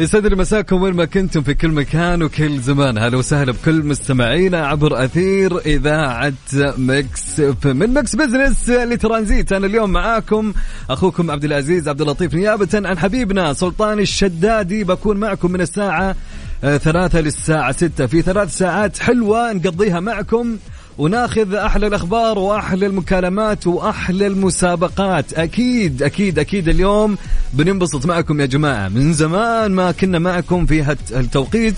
[0.00, 2.98] يسعد مساكم وين ما كنتم في كل مكان وكل زمان.
[2.98, 6.32] هلا وسهلا بكل مستمعينا عبر أثير إذاعة
[6.78, 9.52] Mix من Mix Business لترانزيت.
[9.52, 10.52] أنا اليوم معاكم
[10.90, 14.84] أخوكم عبد العزيز عبد اللطيف نيابة عن حبيبنا سلطان الشدادي.
[14.84, 16.16] بكون معكم من الساعة
[16.64, 18.06] آه، ثلاثة للساعة ستة.
[18.06, 20.56] في ثلاث ساعات حلوة نقضيها معكم.
[20.98, 25.32] وناخذ أحلى الأخبار وأحلى المكالمات وأحلى المسابقات.
[25.32, 27.16] أكيد أكيد أكيد اليوم
[27.52, 28.88] بننبسط معكم يا جماعة.
[28.88, 31.74] من زمان ما كنا معكم في هالت- هالتوقيت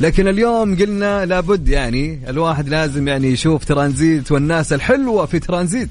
[0.00, 5.88] لكن اليوم قلنا لابد يعني الواحد لازم يعني يشوف ترانزيت والناس الحلوة في ترانزيت.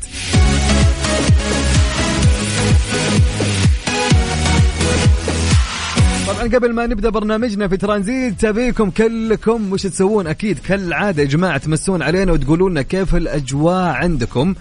[6.37, 11.57] طبعا قبل ما نبدأ برنامجنا في ترانزيت تبيكم كلكم وش تسوون؟ أكيد كالعادة يا جماعة
[11.57, 14.55] تمسون علينا وتقولون لنا كيف الأجواء عندكم.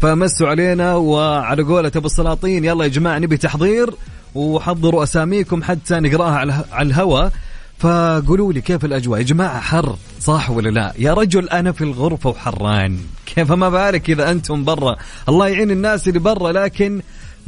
[0.00, 2.64] فمسوا علينا وعلى قولة أبو السلاطين.
[2.64, 3.94] يلا يا جماعة نبي تحضير
[4.34, 6.36] وحضروا أساميكم حتى نقرأها
[6.72, 7.32] على الهواء.
[7.78, 12.30] فقولوا لي كيف الأجواء؟ يا جماعة حر صح ولا لا؟ يا رجل أنا في الغرفة
[12.30, 12.98] وحران.
[13.26, 14.96] كيف ما بالك إذا أنتم برا؟
[15.28, 17.00] الله يعين الناس اللي برا لكن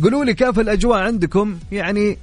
[0.03, 2.19] قولوا لي كيف الأجواء عندكم؟ يعني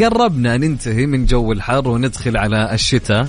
[0.00, 3.28] قربنا ننتهي من جو الحر وندخل على الشتاء.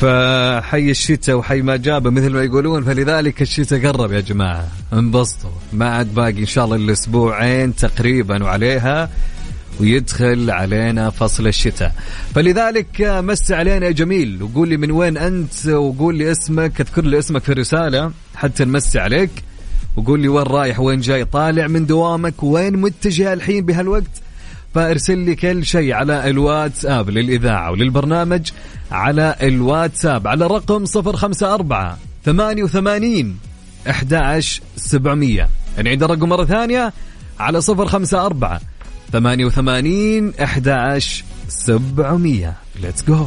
[0.00, 4.68] فحي الشتاء وحي ما جابه مثل ما يقولون فلذلك الشتاء قرب يا جماعة.
[4.92, 5.50] انبسطوا.
[5.72, 9.10] ما عاد باقي إن شاء الله إلا أسبوعين تقريبا وعليها
[9.80, 11.94] ويدخل علينا فصل الشتاء.
[12.34, 17.18] فلذلك مس علينا يا جميل وقول لي من وين أنت وقول لي اسمك اذكر لي
[17.18, 19.30] اسمك في الرسالة حتى نمسي عليك.
[19.96, 24.10] وقول لي وين رايح وين جاي طالع من دوامك وين متجه الحين بهالوقت؟
[24.74, 28.50] فارسل لي كل شيء على الواتساب للإذاعة وللبرنامج
[28.92, 33.38] على الواتساب على رقم 054 88
[33.88, 35.48] 11 700
[35.84, 36.92] نعيد الرقم مرة ثانية
[37.40, 38.58] على 054
[39.12, 43.26] 88 11 700 let's go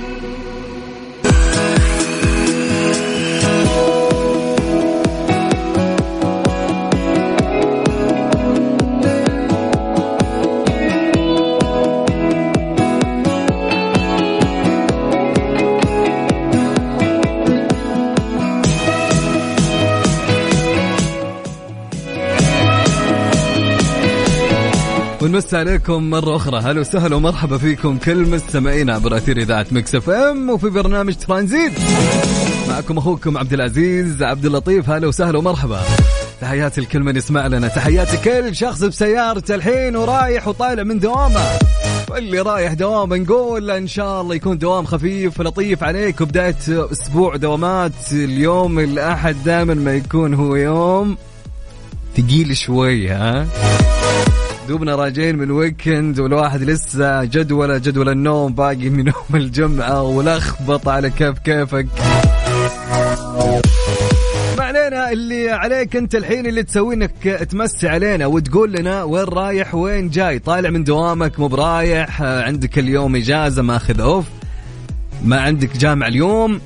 [25.21, 26.59] ونمسي عليكم مرة أخرى.
[26.59, 31.71] هلا وسهلا ومرحبا فيكم كل مستمعينا عبر أثير إذاعة Mix FM وفي برنامج ترانزيت.
[32.69, 34.89] معكم أخوكم عبد العزيز عبد اللطيف.
[34.89, 35.81] هلا وسهلا ومرحبا.
[36.41, 37.67] تحياتي لكل من يسمع لنا.
[37.67, 41.45] تحياتي كل شخص بسيارته الحين ورايح وطالع من دوامه.
[42.09, 46.21] واللي رايح دوام نقول إن شاء الله يكون دوام خفيف ولطيف عليك.
[46.21, 51.17] وبداية أسبوع دوامات اليوم الأحد دائما ما يكون هو يوم
[52.17, 53.47] ثقيل شوي ها؟
[54.67, 61.09] دوبنا راجعين من weekend والواحد لسه جدولة جدول النوم باقي من يوم الجمعة ولخبط على
[61.09, 61.87] كيف كيفك.
[64.57, 69.75] ما علينا اللي عليك أنت الحين اللي تسوي إنك تمسي علينا وتقول لنا وين رايح
[69.75, 74.25] وين جاي؟ طالع من دوامك مو برايح عندك اليوم إجازة ماخذ off
[75.23, 76.61] ما عندك جامعة اليوم.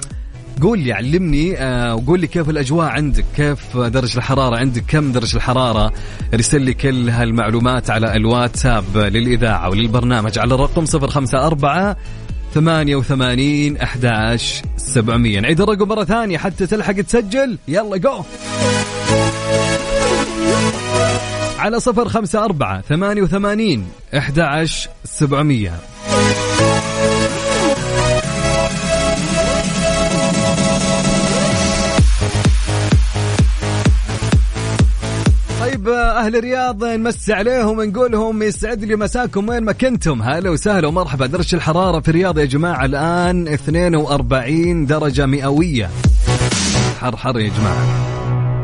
[0.61, 5.35] قول لي علمني آه وقول لي كيف الأجواء عندك كيف درجة الحرارة عندك كم درجة
[5.35, 5.93] الحرارة
[6.33, 11.95] ارسل لي كل هالمعلومات على الواتساب للإذاعة وللبرنامج على الرقم 054
[12.53, 17.57] 88 11 700 نعيد الرقم مرة ثانية حتى تلحق تسجل.
[17.67, 18.23] يلا جو
[21.59, 23.87] على صفر خمسة أربعة ثمانية وثمانين
[24.17, 24.65] أحد
[25.03, 25.79] سبعمية.
[35.85, 40.21] طيب أهل الرياض نمسي عليهم نقول لهم يسعد لي مساكم وين ما كنتم.
[40.21, 41.25] هلا وسهلا ومرحبا.
[41.25, 45.89] درجة الحرارة في الرياض يا جماعة الآن 42 درجة مئوية.
[47.01, 47.85] حر حر يا جماعة.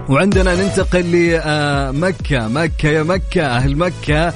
[0.09, 4.33] وعندنا ننتقل لمكة مكة يا مكة أهل مكة.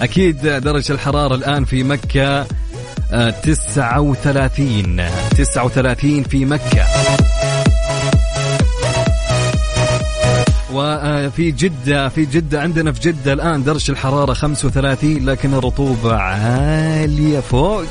[0.00, 2.46] أكيد درجة الحرارة الآن في مكة
[3.12, 5.02] آه، تسعة وثلاثين.
[5.38, 6.84] تسعة وثلاثين في مكة.
[10.76, 17.84] وفي جدة في جدة عندنا في جدة الآن درجة الحرارة 35 لكن الرطوبة عالية فوق.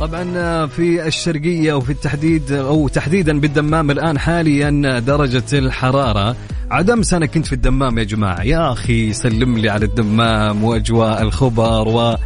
[0.00, 6.36] طبعا في الشرقية وفي التحديد أو تحديدا بالدمام الآن حاليا درجة الحرارة.
[6.70, 8.42] عدم سنة كنت في الدمام يا جماعة.
[8.42, 12.16] يا أخي سلم لي على الدمام وأجواء الخبر و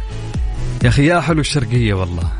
[0.83, 2.31] يا أخي يا حلو الشرقية والله.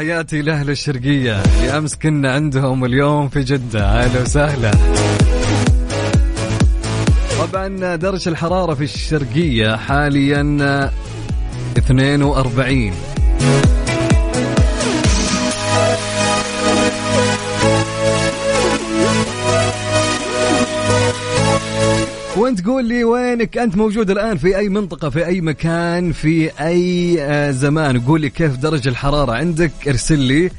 [0.00, 1.42] تحياتي لأهل الشرقية.
[1.42, 3.84] اللي أمس كنا عندهم اليوم في جدة.
[3.84, 4.70] أهلا وسهلا.
[7.38, 10.90] طبعا درجة الحرارة في الشرقية حاليا
[11.78, 12.92] 42
[22.50, 27.16] وانت قول لي وينك أنت موجود الآن في أي منطقة في أي مكان في أي
[27.22, 30.50] آه، زمان؟ قول لي كيف درجة الحرارة عندك؟ ارسل لي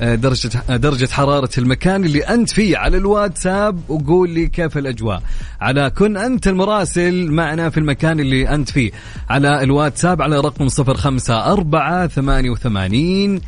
[0.00, 5.22] آه، درجة آه، درجة حرارة المكان اللي أنت فيه على الواتساب وقول لي كيف الأجواء.
[5.60, 8.90] على كن أنت المراسل معنا في المكان اللي أنت فيه.
[9.28, 13.40] على الواتساب على رقم صفر خمسة أربعة ثمانية وثمانين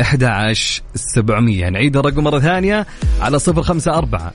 [0.00, 2.86] 11 700 نعيد الرقم مرة ثانية
[3.20, 4.32] على صفر خمسة أربعة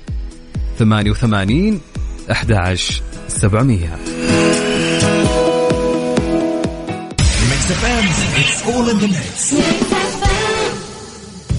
[0.77, 1.81] ثمانية وثمانين
[2.31, 3.79] 11 700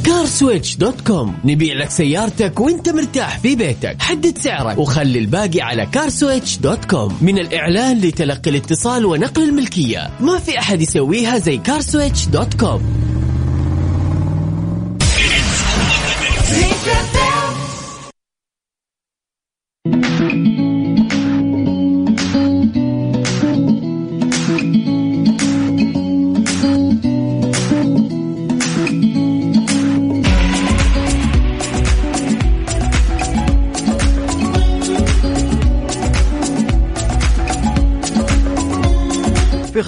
[0.06, 3.96] CarSwitch dot com نبيع لك سيارتك وانت مرتاح في بيتك.
[4.02, 10.10] حدد سعرك وخلي الباقي على CarSwitch dot com من الإعلان لتلقي الاتصال ونقل الملكية.
[10.20, 13.09] ما في أحد يسويها زي CarSwitch dot com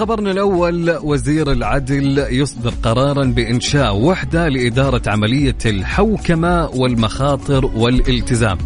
[0.02, 8.58] خبرنا الأول وزير العدل يصدر قرارا بإنشاء وحدة لإدارة عملية الحوكمة والمخاطر والالتزام.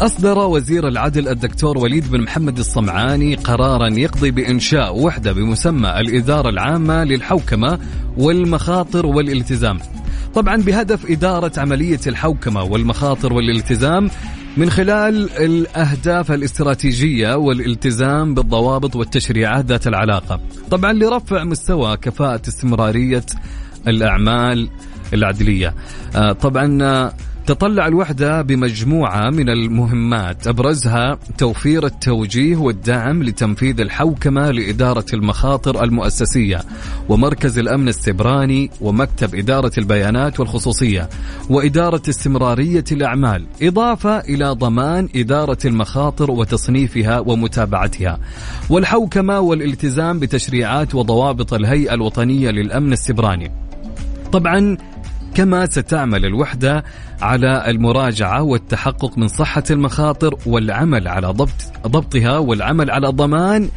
[0.00, 7.04] أصدر وزير العدل الدكتور وليد بن محمد الصمعاني قرارا يقضي بإنشاء وحدة بمسمى الإدارة العامة
[7.04, 7.78] للحوكمة
[8.16, 9.78] والمخاطر والالتزام.
[10.34, 14.10] طبعا بهدف إدارة عملية الحوكمة والمخاطر والالتزام
[14.58, 20.40] من خلال الأهداف الاستراتيجية والالتزام بالضوابط والتشريعات ذات العلاقة.
[20.70, 23.24] طبعا لرفع مستوى كفاءة استمرارية
[23.88, 24.70] الأعمال
[25.14, 25.74] العدلية.
[26.16, 27.10] آه، طبعا
[27.48, 30.46] تطلع الوحدة بمجموعة من المهمات.
[30.46, 36.60] أبرزها توفير التوجيه والدعم لتنفيذ الحوكمة لإدارة المخاطر المؤسسية
[37.08, 41.08] ومركز الأمن السبراني ومكتب إدارة البيانات والخصوصية
[41.50, 43.46] وإدارة استمرارية الأعمال.
[43.62, 48.18] إضافة إلى ضمان إدارة المخاطر وتصنيفها ومتابعتها.
[48.70, 53.50] والحوكمة والالتزام بتشريعات وضوابط الهيئة الوطنية للأمن السبراني.
[54.32, 54.76] طبعا
[55.38, 56.84] كما ستعمل الوحدة
[57.22, 63.68] على المراجعة والتحقق من صحة المخاطر والعمل على ضبط ضبطها والعمل على ضمان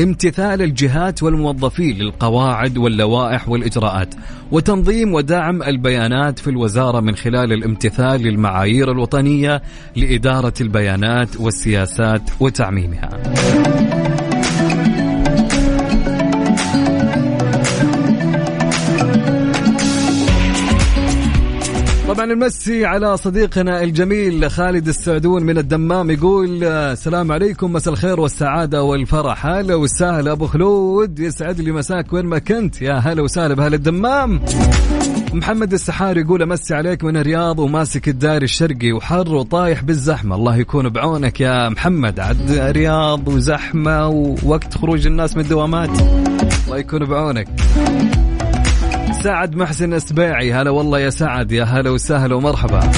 [0.00, 4.14] امتثال الجهات والموظفين للقواعد واللوائح والإجراءات
[4.52, 9.62] وتنظيم ودعم البيانات في الوزارة من خلال الامتثال للمعايير الوطنية
[9.96, 13.10] لإدارة البيانات والسياسات وتعميمها.
[22.20, 28.20] طبعا نمسي على صديقنا الجميل خالد السعدون من الدمام يقول آه، السلام عليكم مساء الخير
[28.20, 29.46] والسعادة والفرح.
[29.46, 32.82] هلا وسهلا أبو خلود يسعد لي مساك وين ما كنت.
[32.82, 34.40] يا هلا وسهلا بأهل الدمام.
[35.32, 40.36] محمد السحار يقول أمسي عليك من الرياض وماسك الدائري الشرقي وحر وطايح بالزحمة.
[40.36, 42.20] الله يكون بعونك يا محمد.
[42.20, 45.90] عد رياض وزحمة ووقت خروج الناس من الدوامات.
[46.66, 47.48] الله يكون بعونك.
[49.22, 52.90] سعد محسن السبيعي هلا والله يا سعد يا هلا وسهلا ومرحبا.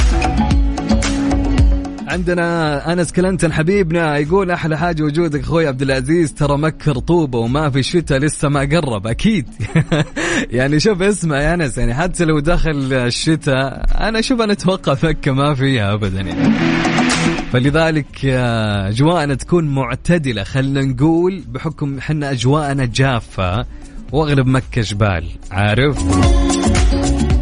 [2.08, 7.70] عندنا أنس كلنتن حبيبنا يقول أحلى حاجة وجودك أخوي عبد العزيز ترى مكه رطوبه وما
[7.70, 9.48] في شتاء لسه ما قرب أكيد.
[10.50, 15.32] يعني شوف اسمع يا أنس يعني حتى لو دخل الشتاء أنا شوف أنا أتوقع مكة
[15.32, 16.54] ما فيها ابدا يعني.
[17.52, 23.66] فلذلك أجواءنا تكون معتدلة خلينا نقول بحكم إحنا أجواءنا جافة.
[24.12, 25.98] واغلب مكة جبال عارف؟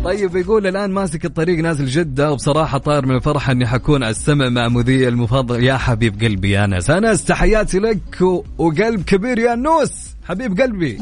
[0.04, 4.48] طيب يقول الآن ماسك الطريق نازل جدة وبصراحة طاير من الفرحة إني حكون على السمع
[4.48, 5.64] مع مذيع المفضل.
[5.64, 8.20] يا حبيب قلبي يا انس انس تحياتي لك.
[8.58, 9.90] وقلب كبير يا نوس.
[10.28, 10.98] حبيب قلبي.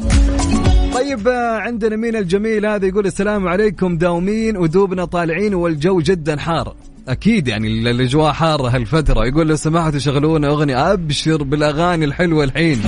[0.93, 6.75] طيب آه، عندنا مين الجميل هذا؟ يقول السلام عليكم داومين ودوبنا طالعين والجو جدا حار.
[7.07, 9.25] أكيد يعني ال- الأجواء حارة هالفترة.
[9.25, 10.93] يقول لو سمحتوا شغلونا أغنية.
[10.93, 12.81] أبشر بالأغاني الحلوة الحين.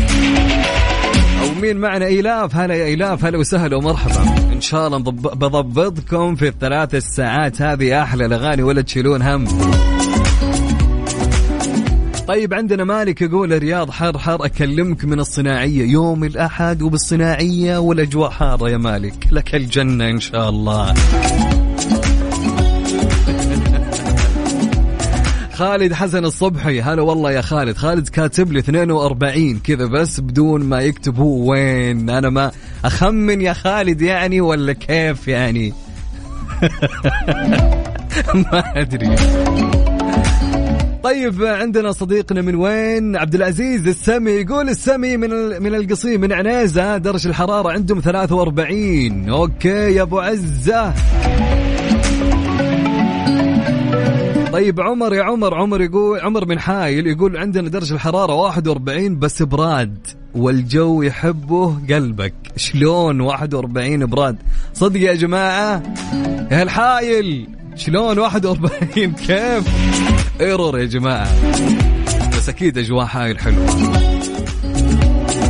[1.62, 2.56] مين معنا؟ إيلاف.
[2.56, 4.54] هلا يا إيلاف هلا وسهلا ومرحبا.
[4.54, 9.48] إن شاء الله بضبطكم في الثلاث الساعات هذه أحلى الأغاني ولا تشيلون هم.
[12.28, 15.92] طيب عندنا مالك يقول رياض حر حر أكلمك من الصناعية.
[15.92, 19.28] يوم الأحد وبالصناعية والأجواء حارة يا مالك.
[19.32, 20.94] لك الجنة إن شاء الله.
[25.62, 26.82] خالد حسن الصبحي.
[26.82, 27.78] هلا والله يا خالد.
[27.78, 32.10] خالد كاتب لي 42 كذا بس بدون ما يكتب هو وين.
[32.10, 32.52] أنا ما
[32.86, 35.74] أخمن يا خالد يعني ولا كيف يعني؟
[38.52, 39.16] ما أدري.
[41.04, 44.32] طيب عندنا صديقنا من وين؟ عبد العزيز السمي.
[44.32, 45.30] يقول السمي من
[45.64, 50.94] من القصيم من عنيزة درجه الحرارة عندهم 43 أوكي يا أبو عزة.
[54.54, 59.42] طيب عمر يا عمر عمر يقول عمر من حايل يقول عندنا درجة الحرارة 41 بس
[59.42, 62.34] براد والجو يحبه قلبك.
[62.56, 64.38] شلون 41 براد؟
[64.74, 65.84] صدق يا جماعة؟
[66.52, 69.64] يا الحايل شلون 41 كيف؟
[70.42, 71.28] error يا جماعة.
[72.38, 73.66] بس أكيد أجواء حايل حلوة.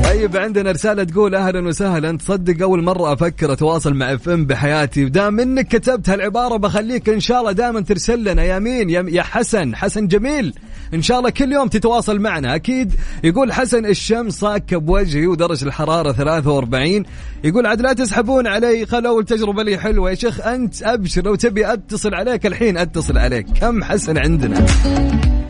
[0.04, 2.18] طيب عندنا رسالة تقول أهلا وسهلا.
[2.18, 5.06] تصدق أول مرة أفكر أتواصل مع FM بحياتي.
[5.06, 8.44] ودام إنك كتبت هالعبارة بخليك إن شاء الله دائما ترسل لنا.
[8.44, 9.76] يا مين؟ يا, حسن.
[9.76, 10.54] حسن جميل.
[10.94, 12.56] إن شاء الله كل يوم تتواصل معنا.
[12.56, 12.94] أكيد
[13.24, 17.04] يقول حسن الشمس صاكة بوجهي ودرجة الحرارة 43
[17.44, 18.86] يقول عاد لا تسحبون علي.
[18.86, 20.10] خل أول تجربة لي حلوة.
[20.10, 21.26] يا شيخ أنت أبشر.
[21.26, 23.46] لو تبي أتصل عليك الحين أتصل عليك.
[23.60, 24.66] كم حسن عندنا؟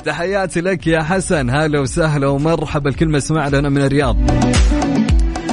[0.06, 1.50] تحياتي لك يا حسن.
[1.50, 2.90] هلا وسهلا ومرحبا.
[2.90, 4.18] لكل من يسمع لنا من الرياض.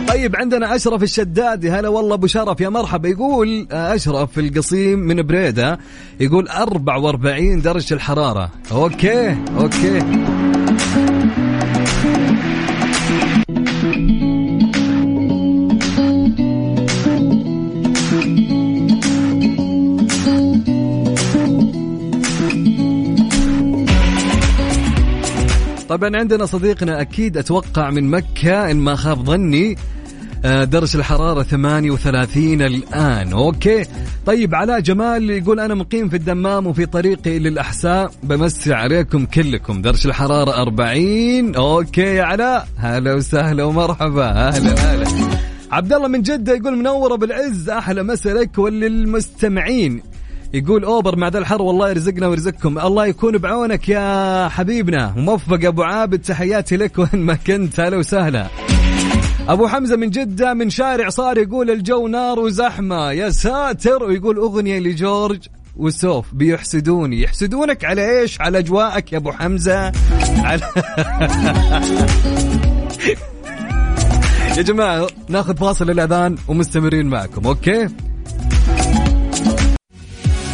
[0.09, 1.71] طيب عندنا أشرف الشدادي.
[1.71, 2.61] هلا والله أبو شرف.
[2.61, 3.09] يا مرحبا.
[3.09, 5.79] يقول آه، أشرف القصيم من بريدة
[6.21, 8.51] يقول 44 درجة الحرارة.
[8.73, 10.38] أوكي أوكي.
[25.89, 29.77] طبعا عندنا صديقنا أكيد أتوقع من مكة إن ما خاب ظني
[30.45, 33.33] آه، درجة الحرارة 38 الآن.
[33.33, 33.85] okay.
[34.27, 38.11] طيب علاء جمال يقول أنا مقيم في الدمام وفي طريقي للأحساء.
[38.23, 39.83] بمسي عليكم كلكم.
[39.83, 42.69] درجة الحرارة 40 okay يا علاء.
[42.77, 44.49] هلا وسهلا ومرحبا.
[44.49, 45.07] أهلا أهلا.
[45.71, 47.71] عبد الله من جدة يقول منورة بالعز.
[47.71, 50.03] أحلى مسا لك وللمستمعين.
[50.55, 52.79] يقول Uber مع ذا الحر والله يرزقنا ويرزقكم.
[52.79, 55.15] الله يكون بعونك يا حبيبنا.
[55.17, 57.81] موفق أبو عابد تحياتي لك وين ما كنت.
[57.81, 58.47] هلا وسهلا.
[59.49, 63.13] أبو حمزة من جدة من شارع صاري يقول الجو نار وزحمة.
[63.13, 64.05] يا ساتر.
[64.05, 65.39] ويقول أغنية لجورج
[65.77, 67.23] وسوف بيحسدوني.
[67.23, 69.93] يحسدونك على إيش؟ على أجواءك يا أبو حمزة.
[70.39, 70.63] على
[74.57, 77.47] يا جماعة ناخذ فاصل الأذان ومستمرين معكم.
[77.47, 77.89] okay؟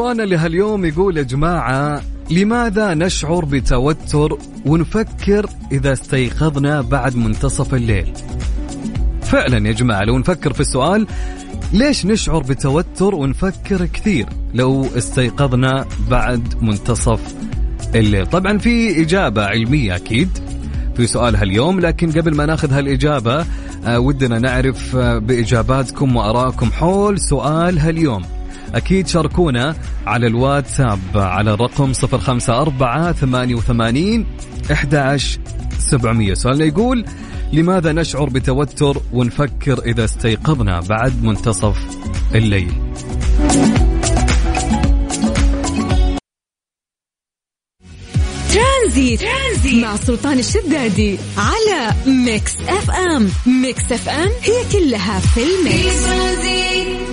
[0.00, 8.12] سؤالنا لهاليوم يقول يا جماعة لماذا نشعر بتوتر ونفكر إذا استيقظنا بعد منتصف الليل؟
[9.22, 11.06] فعلا يا جماعة لو نفكر في السؤال
[11.72, 17.20] ليش نشعر بتوتر ونفكر كثير لو استيقظنا بعد منتصف
[17.94, 20.28] الليل؟ طبعا في إجابة علمية أكيد
[20.96, 23.44] في سؤال هاليوم لكن قبل ما ناخذ هالإجابة
[23.86, 28.39] آه ودنا نعرف آه بإجاباتكم وأراءكم حول سؤال هاليوم.
[28.74, 34.26] أكيد شاركونا على الواتساب على الرقم 054 88
[34.72, 35.40] 11
[35.78, 37.04] 700 سؤالنا يقول
[37.52, 41.78] لماذا نشعر بتوتر ونفكر إذا استيقظنا بعد منتصف
[42.34, 42.72] الليل؟
[48.54, 49.84] ترانزيت, ترانزيت.
[49.84, 53.30] مع سلطان الشدادي على Mix FM.
[53.46, 57.09] Mix FM هي كلها في ال Mix.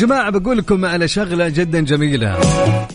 [0.00, 2.40] جماعة بقول لكم على شغلة جدا جميلة.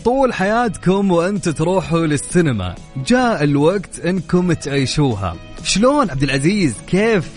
[0.04, 2.74] طول حياتكم وأنتم تروحوا للسينما
[3.06, 5.36] جاء الوقت إنكم تعيشوها.
[5.62, 7.30] شلون عبد العزيز؟ كيف؟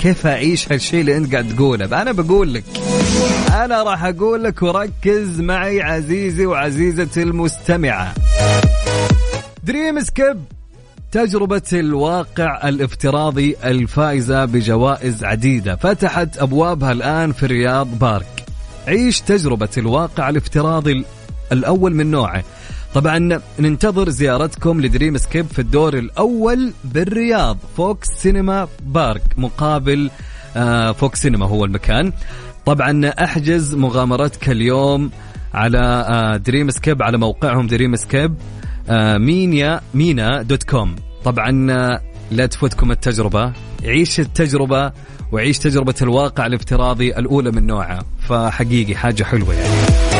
[0.00, 2.64] كيف أعيش هالشيء اللي أنت قاعد تقوله؟ أنا بقول لك
[3.54, 8.14] أنا راح أقول لك وركز معي عزيزي وعزيزتي المستمعة.
[9.64, 10.44] Dreamscape
[11.12, 15.76] تجربة الواقع الافتراضي الفائزة بجوائز عديدة.
[15.76, 18.35] فتحت أبوابها الآن في الرياض Park.
[18.88, 21.04] عيش تجربة الواقع الافتراضي ال-
[21.52, 22.44] الأول من نوعه.
[22.94, 30.10] طبعا ننتظر زيارتكم ل Dreamscape في الدور الأول بالرياض VOX سينما Park مقابل
[30.56, 32.12] آه، VOX سينما هو المكان.
[32.66, 35.10] طبعا أحجز مغامرتك اليوم
[35.54, 35.78] على
[36.08, 38.34] آه، Dreamscape على موقعهم Dreamscape
[38.88, 40.96] آه، مينيا MENA dot com.
[41.24, 41.50] طبعا
[42.30, 43.52] لا تفوتكم التجربة.
[43.84, 44.92] عيش التجربة
[45.32, 50.15] وعيش تجربة الواقع الافتراضي الأولى من نوعها فحقيقي حاجة حلوة يعني.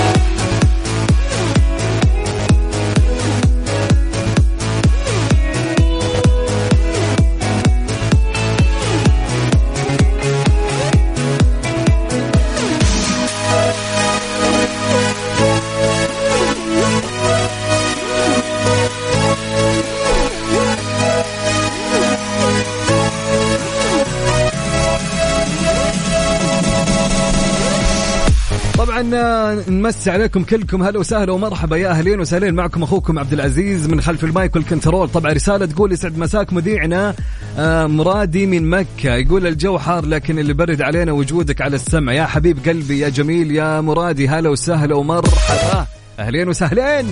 [29.16, 31.76] آه، نمسي عليكم كلكم هلا وسهلا ومرحبا.
[31.76, 35.08] يا أهلين وسهلين معكم أخوكم عبد العزيز من خلف ال mic وال control.
[35.08, 37.14] طبعا رسالة تقول يسعد مساك مذيعنا
[37.58, 39.14] آه، مرادي من مكة.
[39.14, 42.12] يقول الجو حار لكن اللي برد علينا وجودك على السمع.
[42.12, 45.86] يا حبيب قلبي يا جميل يا مرادي هلا وسهلا ومرحبا.
[46.18, 47.10] أهلين وسهلين.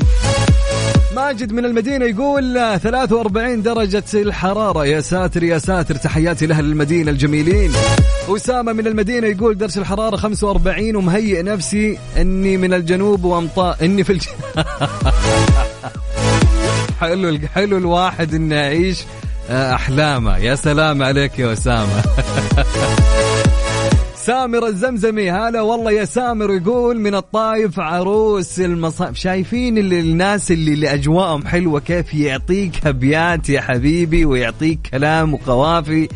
[1.14, 4.86] ماجد من المدينة يقول آه، 43 درجة الحرارة.
[4.86, 7.72] يا ساتر يا ساتر تحياتي لأهل المدينة الجميلين.
[8.28, 14.12] أسامة من المدينة يقول درجة الحرارة 45 ومهيئ نفسي أني من الجنوب وأمطار إني في
[14.12, 14.24] الج...
[17.00, 18.98] حلو حلو الواحد إنه يعيش
[19.50, 20.38] آه، أحلامه.
[20.38, 22.02] يا سلام عليك يا أسامة.
[24.26, 25.30] سامر الزمزمي.
[25.30, 31.46] هلا والله يا سامر يقول من الطايف عروس المصائب شايفين اللي الناس اللي, اللي اجواءهم
[31.46, 36.08] حلوة كيف يعطيك ابيات يا حبيبي ويعطيك كلام وقوافي.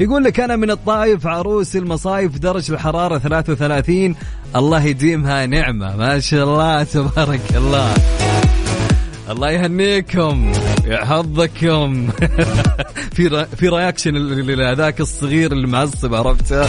[0.00, 4.14] يقول لك أنا من الطايف عروس المصايف درجة الحرارة 33
[4.56, 5.96] الله يديمها نعمة.
[5.96, 7.94] ما شاء الله تبارك الله.
[9.30, 10.52] الله يهنيكم
[10.84, 12.08] يحفظكم
[13.16, 16.66] في في reaction لهذاك الصغير المعصب عرفته؟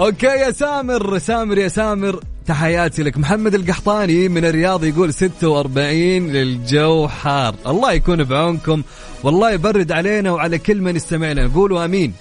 [0.00, 2.20] okay يا سامر سامر يا سامر.
[2.46, 3.18] تحياتي لك.
[3.18, 7.54] محمد القحطاني من الرياض يقول 46 الجو حار.
[7.66, 8.82] الله يكون بعونكم.
[9.22, 12.12] والله يبرد علينا وعلى كل من يستمع لنا قولوا آمين.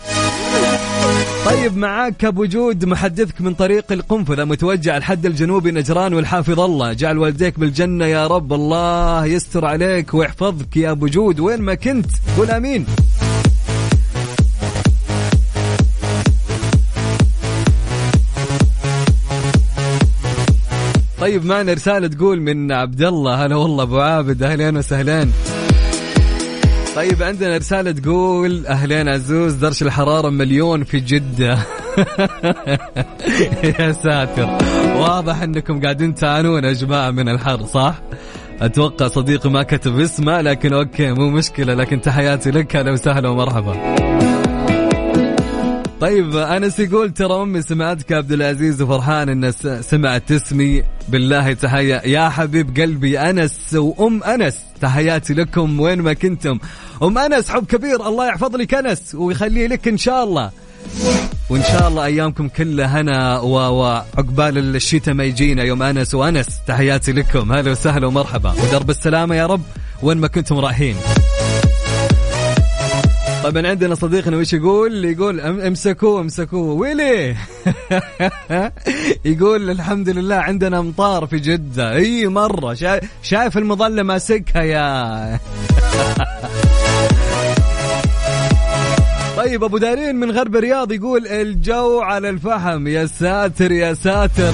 [1.46, 6.94] طيب معاك أبو جود محدثك من طريق القنفذة متوجه الحد الجنوبي نجران والحافظ الله.
[6.94, 8.54] جعل والديك بالجنة يا رب.
[8.54, 11.40] الله يستر عليك ويحفظك يا أبو جود.
[11.40, 12.86] وين ما كنت قول آمين.
[21.30, 23.46] طيب معنا رسالة تقول من عبد الله.
[23.46, 24.44] هلا والله أبو عابد.
[24.44, 25.32] أهلين وسهلين.
[26.96, 31.54] طيب عندنا رسالة تقول أهلين عزوز درجة الحرارة مليون في جدة.
[33.80, 34.58] يا ساتر.
[34.96, 38.02] واضح أنكم قاعدين تعانون يا جماعة من الحر صح؟
[38.62, 44.09] أتوقع صديقي ما كتب اسمه لكن أوكي مو مشكلة لكن تحياتي لك أهلا وسهلا ومرحبا.
[46.02, 50.84] طيب أنس يقول ترى أمي سمعتك عبد العزيز وفرحان إن سمعت اسمي.
[51.10, 52.02] بالله تحية.
[52.06, 56.60] يا حبيب قلبي أنس وأم أنس تحياتي لكم وين ما كنتم.
[57.04, 60.52] أم أنس حب كبير الله يحفظ لك أنس ويخليه لك إن شاء الله.
[61.50, 65.64] وإن شاء الله أيامكم كلها هنا وعقبال الشتاء ما يجينا.
[65.64, 67.52] يوم أنس وأنس تحياتي لكم.
[67.52, 68.52] هلا وسهلا ومرحبا.
[68.52, 69.62] ودرب السلامة يا رب
[70.04, 70.96] وين ما كنتم رايحين.
[73.50, 76.74] طبعا عندنا صديقنا وش يقول؟ يقول امسكوه امسكوه.
[76.74, 77.36] ويلي؟
[79.26, 81.96] يقول الحمد لله عندنا أمطار في جدة.
[81.96, 82.74] أي مرة.
[82.74, 85.40] شا- شايف المظلة ماسكها يا.
[89.38, 92.88] طيب أبو دارين من غرب الرياض يقول الجو على الفحم.
[92.88, 94.54] يا ساتر يا ساتر.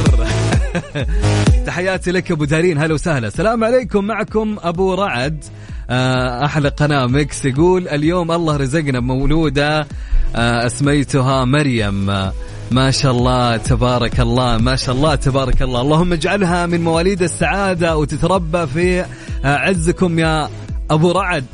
[1.67, 2.77] تحياتي لك أبو دارين.
[2.77, 3.27] هلا وسهلا.
[3.27, 4.05] السلام عليكم.
[4.05, 5.43] معكم أبو رعد.
[5.89, 9.87] أحلى قناه ميكس يقول اليوم الله رزقنا بمولودة
[10.35, 12.09] آه، أسميتها مريم.
[12.09, 12.33] آه،
[12.71, 15.81] ما شاء الله تبارك الله ما شاء الله تبارك الله.
[15.81, 19.05] اللهم اجعلها من مواليد السعادة وتتربى في آه،
[19.45, 20.49] عزكم يا
[20.91, 21.45] أبو رعد.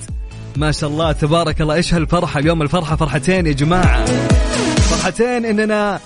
[0.56, 1.76] ما شاء الله تبارك الله.
[1.76, 4.06] إيش هالفرحة؟ اليوم الفرحة فرحتين يا جماعة.
[4.76, 6.00] فرحتين إننا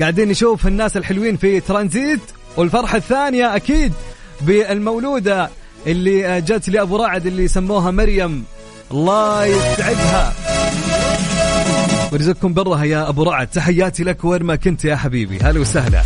[0.00, 2.20] قاعدين نشوف الناس الحلوين في ترانزيت
[2.56, 3.92] والفرحة الثانية أكيد
[4.40, 5.50] بالمولودة.
[5.86, 8.44] اللي جت لابو رعد اللي سموها مريم.
[8.90, 10.32] الله يسعدها.
[12.12, 13.46] ويرزقكم برها يا أبو رعد.
[13.46, 15.38] تحياتي لك وين ما كنت يا حبيبي.
[15.42, 16.02] هلا وسهلا.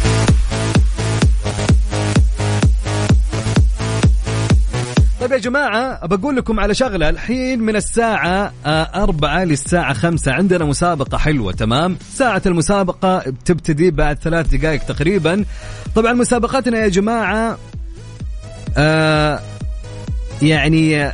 [5.20, 7.08] طيب يا جماعة بقول لكم على شغلة.
[7.08, 10.32] الحين من الساعة آه، أربعة للساعة خمسة.
[10.32, 15.44] عندنا مسابقة حلوة تمام؟ ساعة المسابقة بتبتدي بعد ثلاث دقائق تقريبا.
[15.94, 17.58] طبعا مسابقتنا يا جماعة
[18.76, 19.40] آه
[20.42, 21.12] يعني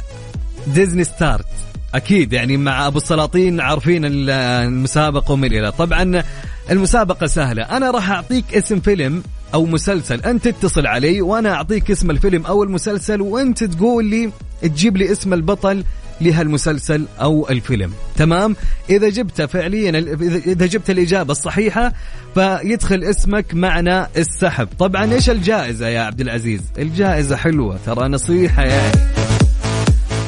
[0.66, 1.46] ديزني ستارت
[1.94, 6.22] أكيد يعني مع أبو السلاطين عارفين ال- المسابقة ومن إلى طبعا
[6.70, 7.62] المسابقة سهلة.
[7.62, 9.22] أنا راح أعطيك اسم فيلم
[9.54, 14.30] أو مسلسل أنت تتصل علي وأنا أعطيك اسم الفيلم أو المسلسل وأنت تقول لي
[14.62, 15.84] تجيب لي اسم البطل
[16.20, 17.92] لهالمسلسل أو الفيلم.
[18.16, 18.56] تمام؟
[18.90, 19.98] إذا جبت فعليا
[20.46, 21.92] إذا جبت الإجابة الصحيحة
[22.34, 24.68] فيدخل اسمك معنا السحب.
[24.78, 28.98] طبعا إيش الجائزة يا عبد العزيز؟ الجائزة حلوة ترى نصيحة يعني.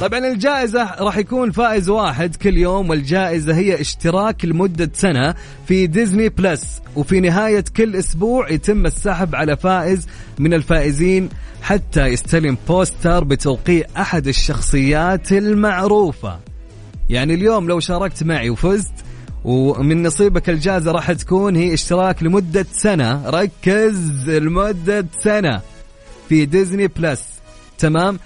[0.00, 5.34] طبعا الجائزة راح يكون فائز واحد كل يوم والجائزة هي اشتراك لمدة سنة
[5.68, 6.82] في Disney Plus.
[6.96, 10.06] وفي نهاية كل أسبوع يتم السحب على فائز
[10.38, 11.28] من الفائزين
[11.62, 16.38] حتى يستلم بوستر بتوقيع أحد الشخصيات المعروفة.
[17.10, 18.92] يعني اليوم لو شاركت معي وفزت
[19.44, 23.30] ومن نصيبك الجائزة راح تكون هي اشتراك لمدة سنة.
[23.30, 25.60] ركز لمدة سنة
[26.28, 27.22] في Disney Plus.
[27.78, 28.18] تمام؟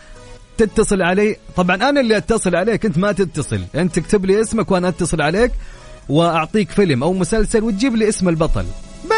[0.59, 1.37] تتصل علي.
[1.57, 3.61] طبعا أنا اللي أتصل عليك أنت ما تتصل.
[3.75, 5.53] أنت تكتب لي اسمك وأنا أتصل عليك
[6.09, 8.65] وأعطيك فيلم أو مسلسل وتجيب لي اسم البطل.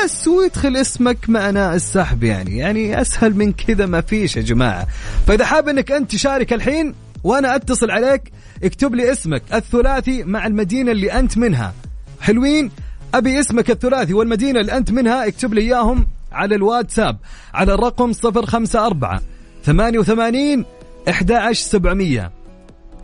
[0.05, 2.59] بس ويدخل اسمك معنا السحب يعني.
[2.59, 4.87] يعني أسهل من كذا ما فيش يا جماعة.
[5.27, 8.23] فإذا حاب إنك أنت تشارك الحين وأنا أتصل عليك
[8.65, 11.75] اكتب لي اسمك الثلاثي مع المدينة اللي أنت منها.
[12.20, 12.70] حلوين؟
[13.14, 17.16] أبي اسمك الثلاثي والمدينة اللي أنت منها اكتب لي إياهم على الواتساب
[17.54, 19.20] على الرقم 054
[19.64, 20.64] 88
[21.09, 22.33] 11700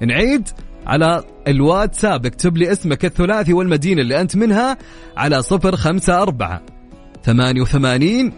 [0.00, 0.48] نعيد
[0.86, 4.78] على الواتساب اكتب لي اسمك الثلاثي والمدينة اللي أنت منها
[5.16, 6.62] على صفر خمسة أربعة
[7.24, 8.32] ثمانية وثمانين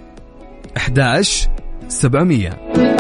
[0.76, 1.48] أحداش
[1.88, 2.95] سبعمية.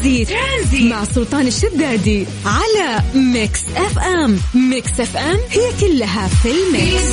[0.00, 0.28] ترانزيت.
[0.28, 4.38] ترانزيت مع سلطان الشدادي على Mix FM.
[4.54, 7.04] Mix FM هي كلها في ال mix.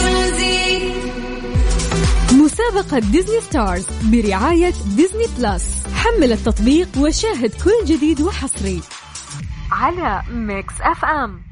[2.33, 5.63] مسابقة Disney Stars برعاية Disney Plus.
[5.95, 8.81] حمل التطبيق وشاهد كل جديد وحصري.
[9.71, 11.47] على ميكس اف ام.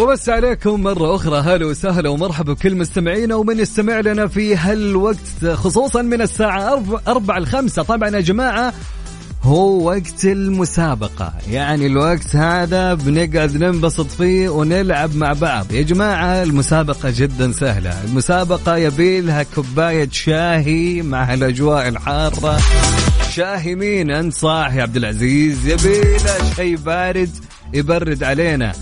[0.00, 6.02] وبس عليكم مرة أخرى هلا وسهلا ومرحبا بكل مستمعينا ومن يستمع لنا في هالوقت خصوصا
[6.02, 8.72] من الساعة أربع- أربع الخمسة طبعا يا جماعة
[9.42, 11.32] هو وقت المسابقة.
[11.50, 15.72] يعني الوقت هذا بنقعد ننبسط فيه ونلعب مع بعض.
[15.72, 18.04] يا جماعة المسابقة جدا سهلة.
[18.04, 22.58] المسابقة يبيلها كوباية شاهي مع الأجواء الحارة.
[23.36, 25.66] شاهي مين أنت صاح يا عبد العزيز.
[25.66, 27.30] يبيله شيء بارد
[27.74, 28.72] يبرد علينا.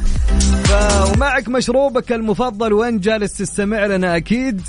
[0.65, 4.61] ف- ومعك مشروبك المفضل وين جالس تستمع لنا؟ أكيد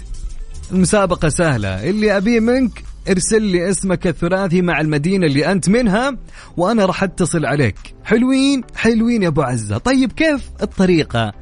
[0.72, 1.90] المسابقة سهلة.
[1.90, 6.18] اللي أبيه منك ارسل لي اسمك الثلاثي مع المدينة اللي أنت منها
[6.58, 7.78] وأنا راح أتصل عليك.
[8.04, 9.78] حلوين حلوين يا أبو عزة.
[9.78, 11.34] طيب كيف الطريقة؟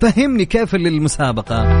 [0.00, 1.80] فهمني كيف المسابقة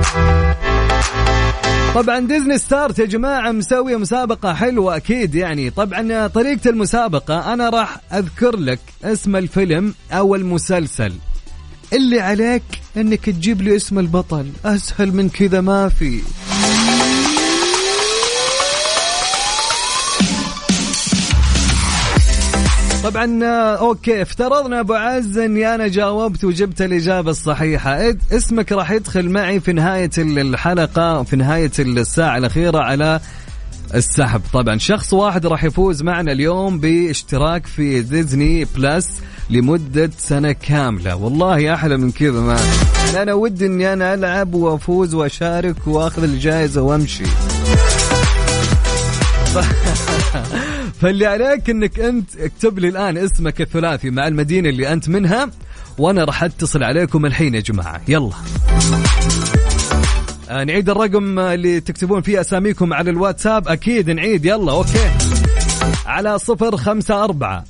[1.94, 5.70] طبعا Disney Stars يا جماعة مسوية مسابقة حلوة أكيد يعني.
[5.70, 11.12] طبعا طريقة المسابقة أنا راح أذكر لك اسم الفيلم أو المسلسل.
[11.92, 12.62] اللي عليك
[12.96, 16.20] إنك تجيب لي اسم البطل أسهل من كذا ما في.
[23.10, 28.14] طبعا آه، okay افترضنا أبو عز أني أنا جاوبت وجبت الإجابة الصحيحة.
[28.32, 33.20] اسمك راح يدخل معي في نهاية ال- الحلقة في نهاية الساعة الأخيرة على
[33.94, 34.40] السحب.
[34.52, 39.08] طبعا شخص واحد راح يفوز معنا اليوم باشتراك في Disney Plus
[39.50, 41.14] لمدة سنة كاملة.
[41.16, 42.56] والله أحلى من كذا ما
[43.22, 47.24] أنا ودي أني أنا ألعب وأفوز وأشارك وأخذ الجائزة وأمشي.
[51.00, 55.50] فاللي عليك إنك أنت اكتب لي الآن اسمك الثلاثي مع المدينة اللي أنت منها
[55.98, 58.00] وأنا راح أتصل عليكم الحين يا جماعة.
[58.08, 58.30] يلا.
[60.50, 63.68] آه، نعيد الرقم اللي تكتبون فيه أساميكم على الواتساب.
[63.68, 64.44] أكيد نعيد.
[64.44, 65.10] يلا أوكي.
[66.06, 67.64] على صفر خمسة أربعة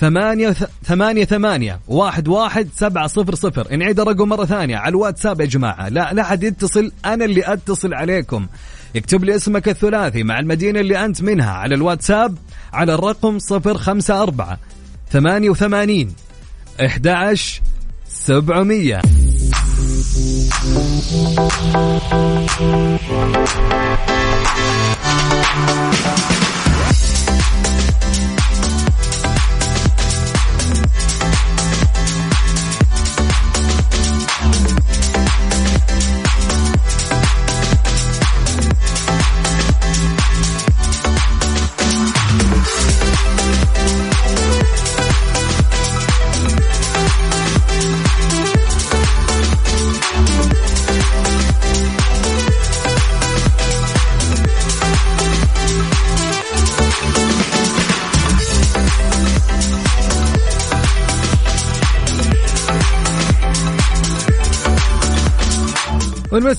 [0.00, 3.76] ثمانية ثمانية ثمانية واحد واحد سبعة صفر صفر.
[3.76, 5.88] نعيد الرقم مرة ثانية على الواتساب يا جماعة.
[5.88, 6.92] لا لا حد يتصل.
[7.04, 8.46] أنا اللي أتصل عليكم.
[8.96, 12.38] اكتب لي اسمك الثلاثي مع المدينة اللي أنت منها على الواتساب
[12.72, 14.56] على الرقم 054
[15.10, 16.14] 88
[16.80, 17.62] 11
[18.08, 19.02] 700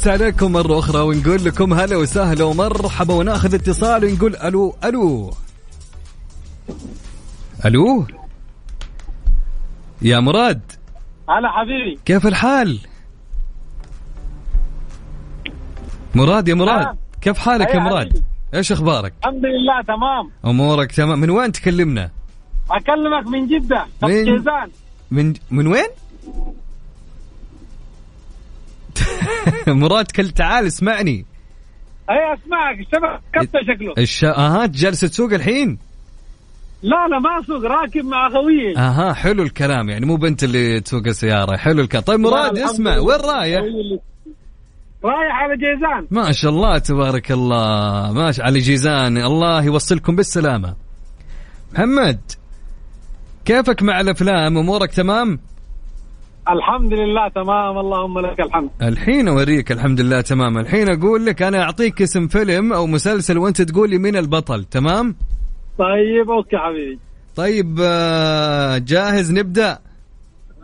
[0.03, 5.33] نمسي عليكم مرة أخرى ونقول لكم هلا وسهلا ومرحبا ونأخذ اتصال ونقول ألو ألو
[7.65, 8.07] ألو
[10.01, 10.61] يا مراد
[11.29, 12.79] هلا حبيبي كيف الحال؟
[16.15, 16.95] مراد يا مراد نعم.
[17.21, 22.09] كيف حالك يا أيوة مراد؟ إيش أخبارك؟ الحمد لله تمام أمورك تمام من وين تكلمنا؟
[22.71, 24.69] أكلمك من جدة من جيزان
[25.11, 25.87] من من وين؟
[29.67, 31.25] مراد كل تعال اسمعني.
[32.09, 33.93] أي أسمعك الشبك كبته شكله.
[33.97, 34.23] الش...
[34.23, 35.77] أها جالس تسوق الحين؟
[36.83, 41.07] لا لا ما اسوق راكب مع خويي أها حلو الكلام يعني مو بنت اللي تسوق
[41.07, 42.03] السيارة حلو الكلام.
[42.03, 42.97] طيب مراد اسمع.
[42.97, 43.61] وين رايح؟
[45.03, 46.07] رايح على جيزان.
[46.11, 48.11] ما شاء الله تبارك الله.
[48.13, 49.17] ماشي على جيزان.
[49.17, 50.75] الله يوصلكم بالسلامة.
[51.73, 52.19] محمد
[53.45, 55.39] كيفك مع الأفلام؟ أمورك تمام؟
[56.49, 58.69] الحمد لله تمام اللهم لك الحمد.
[58.81, 60.57] الحين أوريك الحمد لله تمام.
[60.57, 65.15] الحين أقول لك أنا أعطيك اسم فيلم أو مسلسل وأنت تقول لي مين البطل تمام؟
[65.79, 66.99] طيب okay حبيبي.
[67.35, 69.79] طيب آه، جاهز نبدأ؟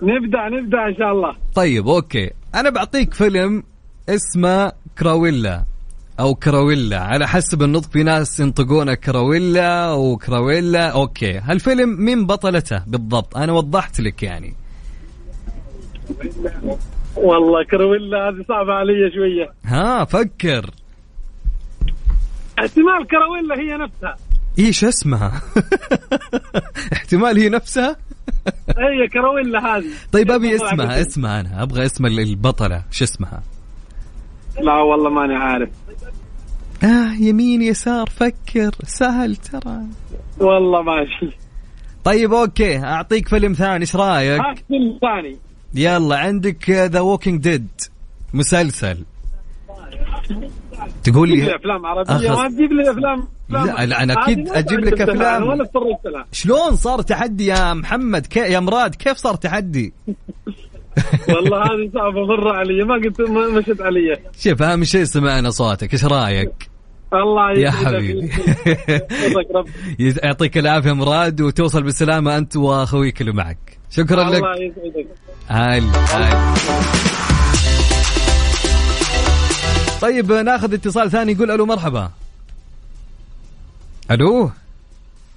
[0.01, 1.35] نبدأ نبدأ إن شاء الله.
[1.55, 2.29] طيب okay.
[2.55, 3.63] أنا بعطيك فيلم
[4.09, 5.63] اسمه Cruella
[6.19, 11.37] أو كراويلا على حسب النطق في ناس ينطقونه كراويلا وكراويلا أوكي.
[11.37, 14.53] هالفيلم مين بطلته بالضبط أنا وضحت لك يعني.
[17.15, 19.49] والله كرويلا هذه صعبة علي شوية.
[19.65, 20.69] ها فكر.
[22.59, 24.15] احتمال كرويلا هي نفسها.
[24.59, 25.41] إيش اسمها؟
[26.93, 27.95] احتمال هي نفسها؟
[28.77, 29.85] هي كرويلا هذه.
[30.11, 33.43] طيب أبي اسمها اسمها أنا أبغى اسم البطلة شو اسمها؟
[34.61, 35.69] لا والله ماني عارف.
[36.83, 39.81] آه يمين يسار فكر سهل ترى.
[40.39, 41.37] والله ماشي.
[42.03, 45.37] طيب okay أعطيك فيلم ثاني إيش رأيك؟ فيلم ثاني.
[45.73, 47.67] يلا عندك The Walking Dead
[48.33, 48.97] مسلسل.
[51.03, 52.29] تقول لي افلام عربية.
[52.29, 53.27] ما تجيب لي أفلام.
[53.49, 55.43] لا، لا، هذه ما أجيب لك أفلام.
[55.47, 55.67] ولا
[56.05, 59.93] لها شلون صار تحدي يا محمد؟ كي يا مراد كيف صار تحدي؟
[61.29, 62.83] والله هذه صعبة مره علي.
[62.83, 64.17] ما قلت ما مشت علي.
[64.39, 65.93] شوف أهم شيء سمعنا صوتك.
[65.93, 66.69] إيش رأيك؟
[67.13, 67.71] الله يا.
[67.71, 68.31] حبيبي.
[70.23, 73.68] يعطيك العافية مراد وتوصل بالسلامة أنت وأخويك اللي معك.
[73.91, 74.35] شكرا لك.
[74.35, 75.07] الله يسعدك.
[75.49, 76.55] هاي هاي.
[80.01, 82.11] طيب ناخذ اتصال ثاني يقول ألو مرحبا.
[84.11, 84.51] ألو؟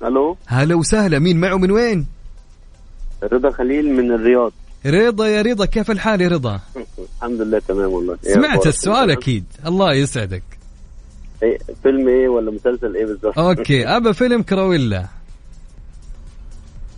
[0.05, 0.37] ألو.
[0.47, 2.07] هلا وسهلا مين معه من وين؟
[3.23, 4.53] رضا خليل من الرياض.
[4.87, 6.61] رضا يا رضا كيف الحال يا رضا؟
[7.17, 8.19] الحمد لله تمام والله.
[8.23, 9.45] سمعت؟ السؤال أكيد.
[9.67, 10.43] الله يسعدك.
[11.43, 15.07] إيه فيلم إيه ولا مسلسل إيه بالظبط؟ أوكي ابى فيلم كراويلا.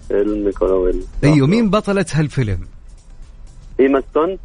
[0.09, 2.59] فيلم كراويل أيوه مين بطلة هالفيلم
[3.81, 4.39] Emma Stone.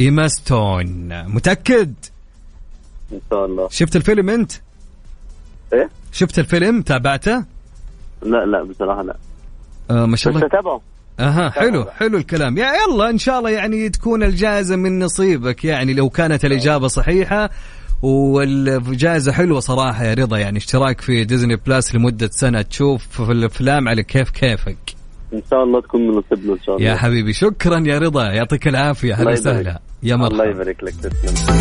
[0.00, 1.08] Emma Stone.
[1.28, 1.94] متأكد؟
[3.12, 3.68] إن شاء الله.
[3.70, 4.52] شفت الفيلم أنت؟
[5.72, 7.44] إيه؟ شفت الفيلم؟ تابعته؟
[8.22, 9.16] لا لا بصراحة لا.
[9.90, 10.48] آه ما شاء بس الله.
[10.48, 10.80] تتابعه
[11.20, 12.58] أها حلو حلو الكلام.
[12.58, 15.64] يا يلا إن شاء الله يعني تكون الجائزة من نصيبك.
[15.64, 17.50] يعني لو كانت الإجابة صحيحة
[18.02, 22.62] والجائزة حلوة صراحة يا رضا يعني اشتراك في ديزني بلاس لمدة سنة.
[22.62, 24.76] تشوف في الأفلام على كيف كيفك.
[25.32, 26.88] إن شاء الله تكون من نصيبنا إن شاء الله.
[26.88, 28.32] يا حبيبي شكرا يا رضا.
[28.32, 29.14] يعطيك العافية.
[29.14, 29.40] الله هلا.
[29.40, 29.80] وسهلا.
[30.02, 31.58] يا الله مرحبا يبارك لك تسلم.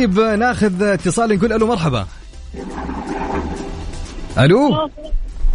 [0.00, 2.06] طيب ناخذ اتصال نقول ألو مرحبا.
[4.38, 4.68] ألو؟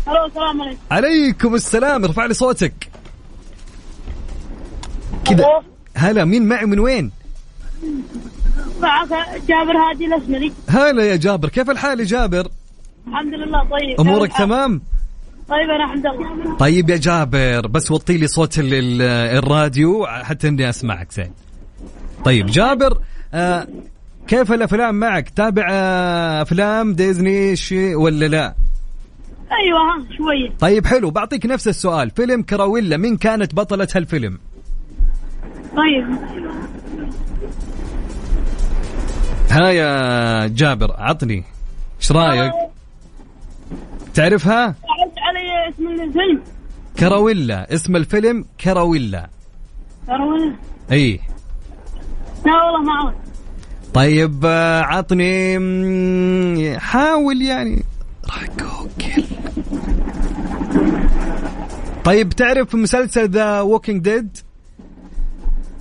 [0.08, 0.80] ألو السلام عليكم.
[0.92, 2.90] عليكم السلام ارفع لي صوتك.
[5.26, 5.46] كذا.
[5.96, 7.12] هلا مين معي من وين؟
[8.82, 9.08] معك
[9.48, 10.54] جابر هادي الأسمري.
[10.70, 12.48] هلا يا جابر كيف الحال يا جابر؟
[13.08, 14.00] الحمد لله طيب.
[14.00, 14.82] أمورك؟ تمام؟
[15.50, 16.58] طيب أنا الحمد لله.
[16.58, 19.02] طيب يا جابر بس وطي لي صوت ال- ال-
[19.38, 21.32] الراديو حتى إني أسمعك زين.
[22.26, 22.98] طيب جابر
[23.34, 23.68] آه
[24.28, 28.56] كيف الأفلام معك؟ تابع آه أفلام ديزني شيء ولا لا؟
[29.52, 31.12] أيوه شوية طيب حلو.
[31.12, 32.10] بعطيك نفس السؤال.
[32.10, 34.40] فيلم كراويلا مين كانت بطلة هالفيلم؟
[35.78, 36.18] طيب.
[39.50, 41.44] ها يا جابر عطني.
[42.02, 42.54] إيش رأيك؟
[44.14, 44.76] تعرفها؟ عد
[45.18, 46.42] علي اسم الفيلم.
[47.00, 47.74] كراويلا.
[47.74, 49.30] اسم الفيلم كراويلا.
[50.08, 50.56] ترى
[50.92, 51.20] إي.
[52.46, 53.16] لا والله ما اعرف
[53.96, 55.60] طيب آه، عطني
[56.80, 57.84] حاول يعني.
[58.26, 59.26] راح جوجل
[62.04, 64.38] طيب تعرف مسلسل The Walking Dead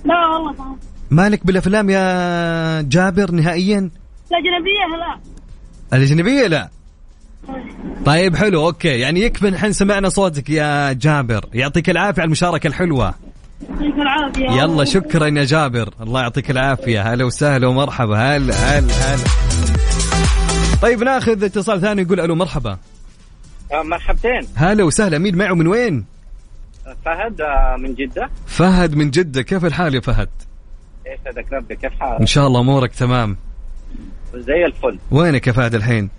[0.05, 0.75] لا والله ما
[1.11, 3.89] مالك بالأفلام يا جابر نهائيا؟
[4.31, 5.19] الأجنبية لا.
[5.93, 6.69] الأجنبية لا.
[8.05, 8.35] طيب.
[8.35, 8.87] حلو okay.
[8.87, 11.45] يعني يكفي الحين سمعنا صوتك يا جابر.
[11.53, 13.13] يعطيك العافية على المشاركة الحلوة.
[14.37, 15.89] يلا شكرا يا جابر.
[16.01, 17.13] الله يعطيك العافية.
[17.13, 18.15] هلا وسهلا ومرحبا.
[18.17, 19.23] هلا هلا هلا.
[20.81, 22.77] طيب ناخذ اتصال ثاني يقول ألو مرحبا.
[23.73, 24.47] آه، مرحبتين.
[24.55, 25.17] هلا وسهلا.
[25.17, 26.05] مين معه من وين؟
[27.05, 28.29] فهد آه، من جدة.
[28.45, 29.41] فهد من جدة.
[29.41, 30.29] كيف الحال يا فهد؟
[31.05, 33.37] يسعدك ربي؟ كيف إن حالك؟ شاء الله أمورك تمام.
[34.35, 34.99] زي الفل.
[35.11, 36.09] وينك يا فهد الحين؟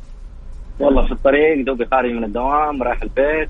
[0.78, 3.48] والله في الطريق دوبي خارج من الدوام رايح البيت.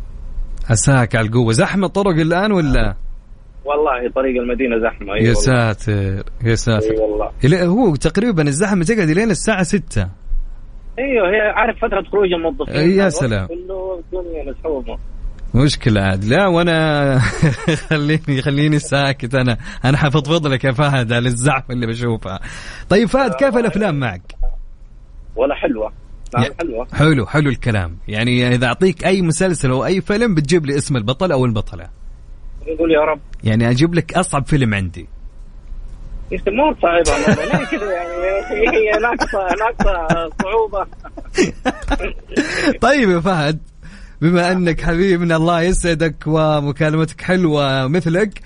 [0.71, 1.53] عساك على القوة.
[1.53, 2.95] زحمة الطرق الآن ولا؟
[3.67, 5.41] والله طريق المدينة زحمة أي يا والله.
[5.41, 7.31] ساتر يا أي ساتر والله.
[7.47, 10.09] إلى- هو تقريبا الزحمة تقعد لين الساعة ستة.
[10.99, 12.91] أيوه هي عارف فترة خروج الموظفين.
[12.99, 13.47] يا سلام.
[13.47, 14.97] كله الدنيا
[15.55, 16.25] مشكلة عاد.
[16.25, 17.19] لا وأنا
[17.91, 19.35] خليني خليني ساكت.
[19.35, 22.41] أنا أنا حفضفض لك يا فهد على الزحمة اللي بشوفها.
[22.89, 24.23] طيب فهد كيف الأفلام معك؟
[25.37, 25.93] ولا حلوة.
[26.61, 26.87] حلوة.
[26.93, 27.99] حلو حلو الكلام.
[28.09, 31.89] يعني إذا أعطيك أي مسلسل أو أي فيلم بتجيب لي اسم البطل أو البطلة.
[32.75, 33.21] نقول يا رب.
[33.45, 35.09] يعني أجيب لك أصعب فيلم عندي.
[36.49, 37.35] مو صعبة
[37.71, 38.17] كذا يعني.
[38.51, 40.87] هي ناقصة ناقصة صعوبة.
[42.87, 43.59] طيب يا فهد
[44.21, 48.43] بما أنك حبيبنا الله يسعدك ومكالمتك حلوة مثلك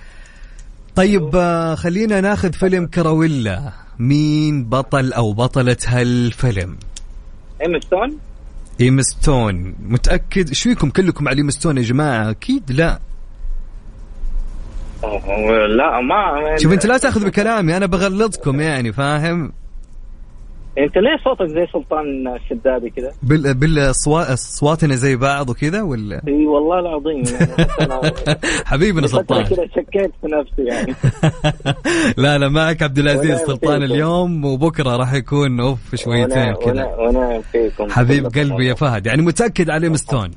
[0.95, 6.77] طيب آه، خلينا ناخذ فيلم كراويلا مين بطل أو بطلة هالفيلم؟
[7.65, 8.17] Emma Stone؟
[8.81, 9.75] Emma Stone.
[9.79, 12.99] متأكد؟ إيش فيكم كلكم على Emma Stone يا جماعة؟ أكيد لا.
[15.77, 19.51] لا ما شوف أنت لا تأخذ بكلامي أنا بغلطكم يعني فاهم؟
[20.77, 26.45] أنت ليه صوتك زي سلطان الشدادي كذا؟ بال بالصوا- أصواتنا زي بعض وكذا ولا؟ إي
[26.47, 27.71] والله العظيم يعني
[28.65, 29.43] حبيبنا فترة سلطان.
[29.43, 30.95] كذا شكيت في نفسي يعني.
[32.23, 33.83] لا لا معك عبد العزيز سلطان.
[33.83, 37.41] اليوم وبكرة راح يكون أوف شويتين كذا.
[37.51, 37.89] فيكم.
[37.89, 38.73] حبيب قلبي يا.
[38.73, 40.31] فهد يعني متأكد على ستون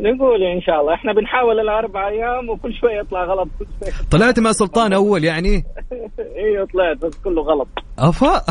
[0.00, 0.94] نقول إن شاء الله.
[0.94, 5.64] إحنا بنحاول الأربع أيام وكل شوي يطلع غلط كل شوي طلعت مع سلطان أول يعني؟
[6.44, 7.68] أيوه طلعت بس كله غلط.
[7.98, 8.36] أفا.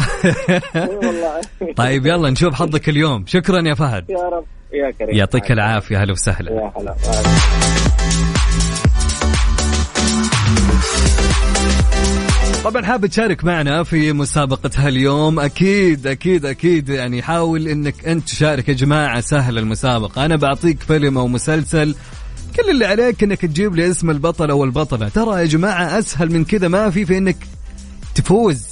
[0.75, 1.41] إي والله.
[1.83, 3.25] طيب يلا نشوف حظك اليوم.
[3.25, 4.09] شكرا يا فهد.
[4.09, 4.45] يا رب.
[4.73, 5.15] يا كريم.
[5.17, 6.51] يعطيك العافية هلا وسهلا.
[6.51, 6.95] يا هلا
[12.63, 16.89] طبعا حاب تشارك معنا في مسابقة هاليوم أكيد أكيد أكيد.
[16.89, 19.21] يعني حاول إنك أنت تشارك يا جماعة.
[19.21, 20.25] سهل المسابقة.
[20.25, 21.95] أنا بعطيك فيلم أو مسلسل.
[22.55, 25.09] كل اللي عليك إنك تجيب لي اسم البطل أو البطلة.
[25.09, 26.67] ترى يا جماعة أسهل من كذا.
[26.67, 27.37] ما في في إنك
[28.15, 28.63] تفوز.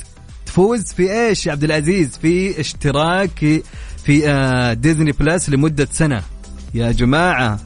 [0.45, 3.63] تفوز في إيش يا عبد العزيز؟ في اشتراك
[4.05, 6.23] في آه ديزني بلس لمدة سنة.
[6.73, 7.59] يا جماعة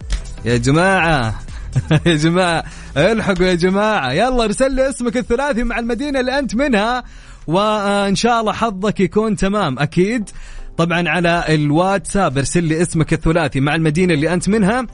[0.46, 1.40] يا جماعة.
[2.06, 2.64] يا جماعة
[2.98, 4.12] الحقوا يا جماعة.
[4.12, 7.04] يلا ارسل لي اسمك الثلاثي مع المدينة اللي أنت منها
[7.48, 10.30] وإن شاء الله حظك يكون تمام أكيد.
[10.78, 14.86] طبعا على الواتساب ارسل لي اسمك الثلاثي مع المدينة اللي أنت منها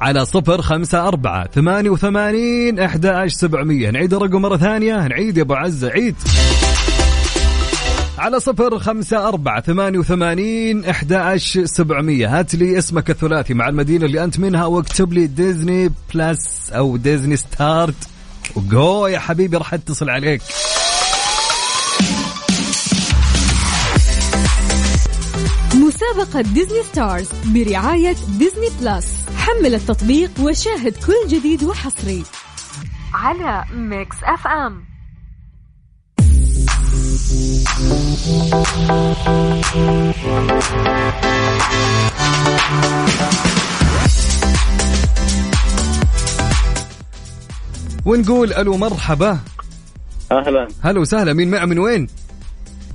[0.00, 3.90] على صفر خمسة أربعة ثمانية وثمانين أحد عشر سبعمية.
[3.90, 5.06] نعيد الرقم مرة ثانية.
[5.08, 6.16] نعيد يا أبو عزة عيد.
[8.20, 12.38] على صفر خمسة أربعة ثمانية وثمانين إحدى عشر سبعمية.
[12.38, 17.36] هات لي اسمك الثلاثي مع المدينة اللي أنت منها واكتب لي Disney Plus أو Disney
[17.36, 18.08] Stars.
[18.56, 20.42] وجو يا حبيبي راح اتصل عليك.
[25.74, 29.06] مسابقة Disney Stars برعاية Disney Plus.
[29.36, 32.22] حمل التطبيق وشاهد كل جديد وحصري.
[33.14, 34.89] على Mix FM.
[37.30, 37.62] ونقول
[48.52, 49.38] ألو مرحبا.
[50.32, 50.68] أهلا.
[50.80, 52.06] هلا وسهلا مين معه من وين؟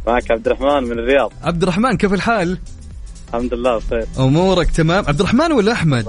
[0.07, 1.31] معك عبد الرحمن من الرياض.
[1.43, 2.57] عبد الرحمن كيف الحال؟
[3.27, 4.07] الحمد لله بخير.
[4.19, 5.05] أمورك تمام.
[5.07, 6.07] عبد الرحمن ولا أحمد؟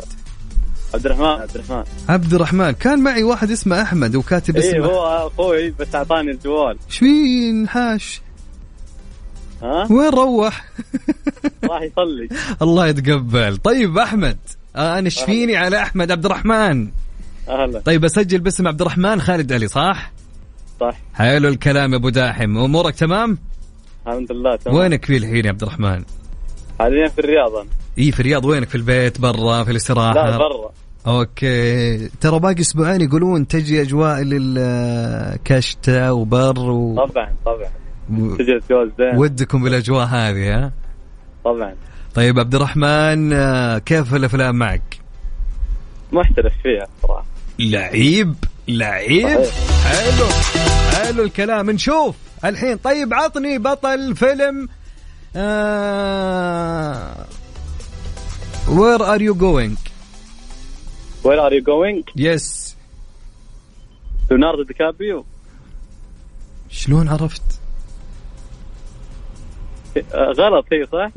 [0.94, 1.24] عبد الرحمن.
[1.26, 1.84] عبد الرحمن.
[2.08, 2.70] عبد الرحمن.
[2.70, 4.86] كان معي واحد اسمه أحمد وكاتب اي اسمه.
[4.86, 6.76] هو أخوي بس أعطاني الجوال.
[6.86, 8.20] إيش في نحاش.
[9.62, 10.64] ها؟ وين روح؟
[11.70, 12.28] راح يصلي.
[12.62, 13.56] الله يتقبل.
[13.56, 14.38] طيب أحمد.
[14.76, 16.88] آه أنا شفيني على أحمد عبد الرحمن.
[17.48, 17.80] أهلا.
[17.80, 20.12] طيب أسجل باسم عبد الرحمن خالد علي صح؟
[20.80, 20.96] صح.
[21.14, 22.58] حلو الكلام يا أبو داحم.
[22.58, 23.38] أمورك تمام؟
[24.06, 24.76] الحمد لله تمام.
[24.76, 26.04] وينك في الحين يا عبد الرحمن؟
[26.78, 27.68] حاليا في الرياض أنا.
[27.98, 28.44] إي في الرياض.
[28.44, 30.70] وينك؟ في البيت برا في الاستراحة؟ لا برا.
[31.06, 32.08] أوكي.
[32.08, 37.06] ترى باقي أسبوعين يقولون تجي أجواء للكشتة وبر و...
[37.06, 37.70] طبعا طبعا.
[38.18, 38.36] و...
[38.36, 38.60] تجي
[38.98, 39.16] زين.
[39.16, 40.72] ودكم بالأجواء هذه ها؟
[41.44, 41.74] طبعا.
[42.14, 43.30] طيب عبد الرحمن
[43.78, 44.98] كيف الأفلام معك؟
[46.12, 47.24] محترف فيها صراحة.
[47.58, 48.34] لعيب
[48.68, 49.44] لعيب.
[49.44, 49.84] صحيح.
[49.84, 50.26] حلو
[50.92, 51.70] حلو الكلام.
[51.70, 52.76] نشوف الحين.
[52.76, 54.68] طيب عطني بطل فيلم
[55.36, 57.26] آه...
[58.66, 59.76] Where are you going?
[61.24, 62.76] Where are you going؟ Yes
[64.30, 65.24] ليوناردو دي كابريو
[66.70, 67.42] شلون عرفت؟
[70.14, 71.10] آه، غلط هي صح؟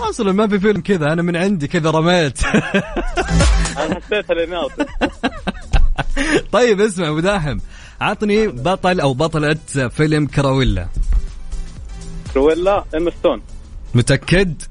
[0.08, 2.44] أصلا ما في فيلم كذا أنا من عندي كذا رميت
[3.76, 4.68] أنا حسيتها
[6.52, 7.58] طيب اسمع ابو داحم
[8.00, 9.56] عطني بطل أو بطلة
[9.88, 10.86] فيلم Cruella
[12.34, 13.42] Cruella Emma Stone.
[13.94, 14.62] متأكد؟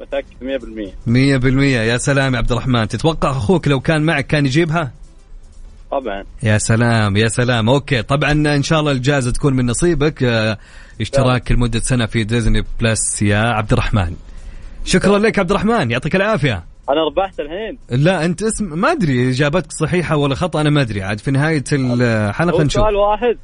[0.00, 1.80] متأكد 100% مية بالمية.
[1.80, 2.88] يا سلام يا عبد الرحمن.
[2.88, 4.92] تتوقع أخوك لو كان معك كان يجيبها؟
[5.90, 6.24] طبعا.
[6.42, 7.68] يا سلام يا سلام.
[7.68, 8.02] okay.
[8.02, 10.22] طبعا إن شاء الله الجائزة تكون من نصيبك.
[10.22, 10.58] آه،
[11.00, 14.14] اشتراك لمدة سنة في Disney Plus يا عبد الرحمن.
[14.84, 15.90] شكرا لك عبد الرحمن.
[15.90, 16.64] يعطيك العافية.
[16.90, 21.02] أنا ربحت الحين لا أنت اسم ما أدري إجابتك صحيحة ولا خطأ أنا ما أدري.
[21.02, 22.82] عاد في نهاية الحلقة هو نشوف.
[22.82, 23.38] سؤال واحد.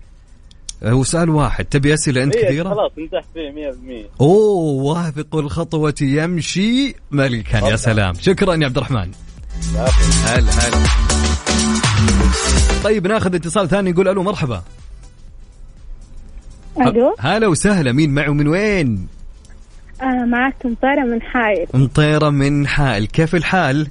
[0.84, 1.64] هو سؤال واحد.
[1.64, 6.95] تبي أسئلة أنت إيه كثيره خلاص انتهت فيه 100% أوه واثق الخطوة يمشي.
[7.11, 8.14] ملكا يا سلام.
[8.14, 9.11] شكرا يا عبد الرحمن.
[10.24, 10.86] هلا هلا
[12.84, 14.62] طيب ناخذ اتصال ثاني نقول ألو مرحبا.
[16.80, 17.14] ألو.
[17.18, 19.09] هلا وسهلا مين معه من وين؟
[20.03, 20.76] أنا معكم
[21.11, 21.66] من حائل.
[21.74, 23.07] مطيرة من حائل.
[23.07, 23.88] كيف الحال؟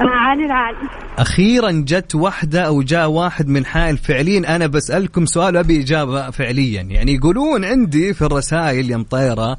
[0.00, 0.76] أنا علي العالي.
[1.18, 4.56] أخيرا جت واحدة أو جاء واحد من حائل فعليا.
[4.56, 6.82] أنا بسألكم سؤال أبي إجابة فعليا.
[6.82, 9.56] يعني يقولون عندي في الرسائل يا مطيرة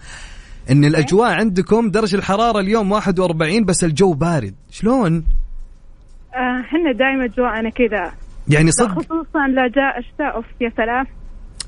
[0.72, 4.56] إن الأجواء عندكم درجة الحرارة اليوم 41 بس الجو بارد.
[4.72, 5.24] شلون؟
[6.36, 8.12] آه، إحنا دائما جوانا كذا.
[8.48, 8.92] يعني صدق.
[8.92, 11.06] خصوصا لا جاء الشتاء اوف يا سلام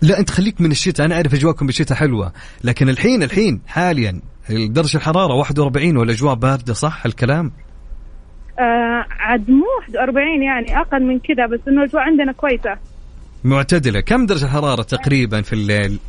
[0.02, 1.06] لا أنت خليك من الشتاء.
[1.06, 2.34] أنا أعرف أجواءكم بالشتاء حلوة.
[2.64, 7.52] لكن الحين الحين حاليا درجة الحرارة 41 والأجواء باردة صح الكلام؟
[8.60, 12.78] آه عاد مو 41 يعني أقل من كذا بس إنه الأجواء عندنا كويسة.
[13.43, 13.99] معتدلة.
[13.99, 15.99] كم درجة الحرارة تقريبا في الليل؟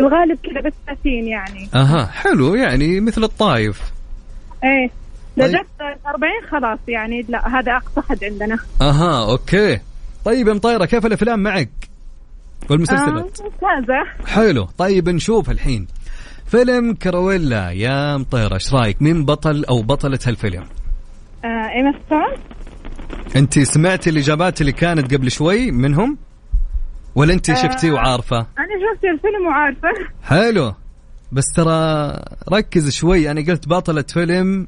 [0.00, 1.68] الغالب كذا بس 30 يعني.
[1.74, 2.54] أها حلو.
[2.54, 3.82] يعني مثل الطايف.
[4.64, 4.90] إيه.
[5.38, 5.48] طيب.
[5.48, 5.66] لجبت
[6.06, 8.58] 40 خلاص يعني لا هذا أقصى حد عندنا.
[8.80, 9.78] أها أوكي.
[10.24, 11.87] طيب يا مطيرة كيف الأفلام معك؟
[12.62, 14.26] آه والمسلسلات ممتازة.
[14.26, 14.64] حلو.
[14.78, 15.86] طيب نشوف الحين.
[16.46, 20.64] فيلم كارويلا يا مطيره إيش رأيك؟ مين بطل أو بطلة هالفيلم؟
[21.44, 22.42] آه إيما ستون.
[23.36, 26.18] أنت سمعتي الإجابات اللي كانت قبل شوي منهم؟
[27.14, 27.54] ولا أنت آه.
[27.54, 29.88] شفتي وعارفة؟ أنا شفت الفيلم وعارفة.
[30.22, 30.74] حلو.
[31.32, 32.12] بس ترى
[32.52, 33.30] ركز شوي.
[33.30, 34.66] أنا قلت بطلة فيلم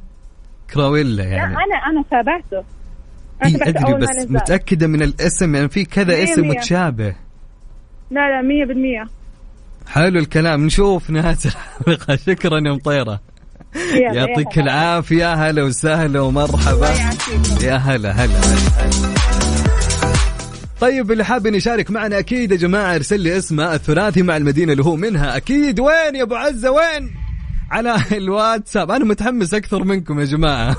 [0.75, 1.55] كراويلا لا يعني.
[1.55, 2.65] أنا أنا تابعته.
[3.45, 4.33] أنا إي تابعته أدري ما بس نزل.
[4.33, 6.51] متأكدة من الاسم يعني في كذا مية اسم مية.
[6.51, 7.15] متشابه.
[8.11, 9.09] لا لا 100%
[9.89, 10.67] حلو الكلام.
[10.67, 12.17] نشوف نهاية الحلقة.
[12.27, 13.21] شكرا يا مطيرة.
[13.95, 14.65] يلا، يعطيك يلا.
[14.65, 15.35] العافية.
[15.35, 16.89] هلا وسهلا ومرحبا.
[17.63, 19.15] يا هلا هلا هلا هلا.
[20.81, 24.85] طيب اللي حاب يشارك معنا أكيد يا جماعة ارسل لي اسمه الثلاثي مع المدينة اللي
[24.85, 25.37] هو منها.
[25.37, 27.20] أكيد وين يا أبو عزة وين؟
[27.71, 28.91] على الواتساب.
[28.91, 30.77] أنا متحمس أكثر منكم يا جماعة.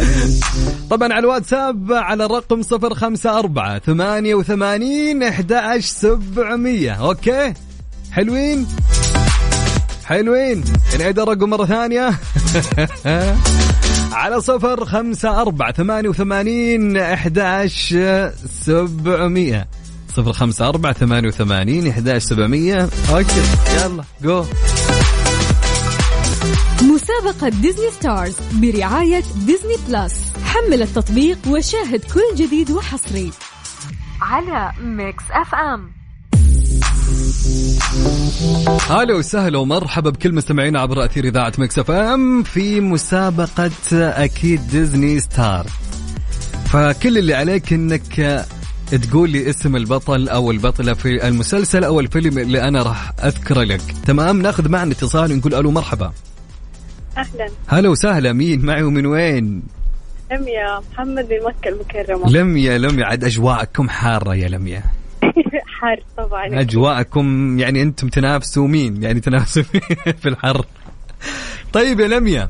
[0.90, 7.54] طبعا على الواتساب على الرقم 054 88 11 700 أوكي؟
[8.12, 8.66] حلوين؟
[10.04, 10.64] حلوين.
[10.98, 12.10] نعيد الرقم مرة ثانية.
[14.12, 17.94] على صفر خمسة أربعة ثمانية وثمانين أحداش
[18.64, 19.68] سبعمية.
[20.16, 22.88] صفر خمسة أربعة ثمانية وثمانين أحداش سبعمية.
[23.10, 23.42] okay.
[23.76, 24.44] يلا جو.
[27.18, 30.32] مسابقة Disney Stars برعاية Disney Plus.
[30.44, 33.32] حمل التطبيق وشاهد كل جديد وحصري.
[34.20, 35.90] على Mix FM.
[38.90, 45.66] هلا وسهلا ومرحبا بكل مستمعينا عبر أثير إذاعة Mix FM في مسابقة أكيد Disney Star.
[46.64, 48.46] فكل اللي عليك إنك
[49.02, 53.82] تقول لي اسم البطل أو البطلة في المسلسل أو الفيلم اللي أنا راح أذكره لك.
[54.06, 56.12] تمام؟ ناخذ معنا اتصال نقول ألو مرحبا.
[57.18, 57.48] أهلا.
[57.66, 59.62] هلا وسهلا مين معي ومن وين؟
[60.32, 62.30] لميا محمد من مكة المكرمة.
[62.36, 64.82] لميا لميا عاد أجواءكم حارة يا لميا.
[65.66, 66.60] حار طبعا.
[66.60, 69.62] أجواءكم يعني أنتم تنافسوا مين؟ يعني تنافسوا
[70.22, 70.66] في الحر؟
[71.72, 72.48] طيب يا لميا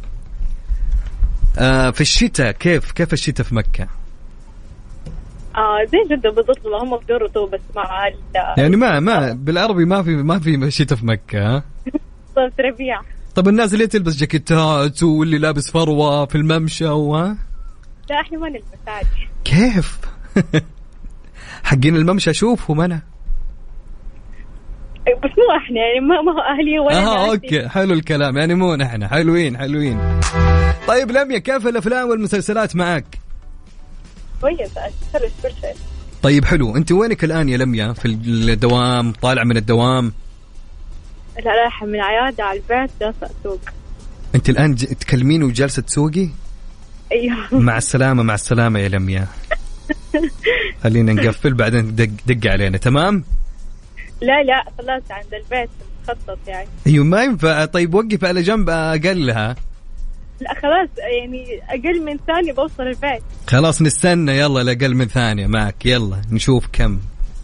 [1.58, 3.88] آه في الشتاء كيف كيف الشتاء في مكة؟
[5.56, 8.14] آه زي جدا بالضبط ما هم بدون رطوبه مع ال-
[8.58, 11.62] يعني ما ما بالعربي ما في ما في شتاء في مكة ها؟
[12.34, 13.00] صوت ربيع.
[13.38, 17.36] طب الناس اللي تلبس جاكيتات واللي لابس فروة في الممشى وها
[18.10, 19.08] لا إحنا ما نلبس عادي.
[19.44, 19.98] كيف؟
[21.68, 23.02] حقين الممشى أشوفهم أنا.
[25.06, 27.30] بس مو إحنا يعني ما ما هو أهلي ولا آه.
[27.30, 27.68] أوكي.
[27.68, 28.36] حلو الكلام.
[28.36, 29.06] يعني مو نحن.
[29.06, 30.20] حلوين حلوين.
[30.88, 33.18] طيب لميا كيف الأفلام والمسلسلات معك؟
[34.40, 35.74] كويس اتفرج كل شيء.
[36.22, 36.76] طيب حلو.
[36.76, 40.12] أنت وينك الآن يا لميا في الدوام طالع من الدوام؟
[41.44, 43.60] لا رايحة من عيادة على البيت جالسه أسوق.
[44.34, 46.28] أنت الآن ج- تكلمين وجالسه تسوقي؟
[47.12, 47.36] أيوه.
[47.68, 49.26] مع السلامة مع السلامة يا لميا.
[50.84, 53.24] خلينا نقفل بعدين دق دق علينا تمام؟
[54.22, 55.70] لا لا خلاص عند البيت
[56.04, 56.68] مخطط يعني.
[56.86, 57.64] أيوه ما ينفع.
[57.64, 59.56] طيب وقف على جنب أقلها.
[60.40, 63.22] لا خلاص يعني أقل من ثانية بوصل البيت.
[63.46, 64.38] خلاص نستنى.
[64.38, 65.46] يلا لاقل من ثانية.
[65.46, 65.86] معك.
[65.86, 67.00] يلا نشوف كم.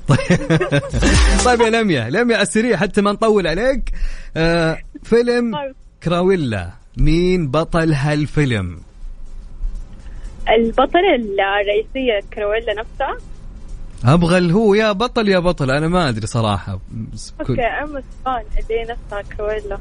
[1.44, 3.92] طيب يا لميا لميا على السريع حتى ما نطول عليك.
[4.36, 5.74] آه فيلم طيب.
[6.02, 6.70] Cruella.
[6.96, 8.78] مين بطل هالفيلم؟
[10.48, 13.16] البطلة الرئيسية Cruella نفسها؟
[14.14, 16.80] أبغى اللي هو يا بطل يا بطل أنا ما أدري صراحة.
[17.38, 18.34] كل- okay إيما ستون
[18.70, 19.78] اللي نفسها Cruella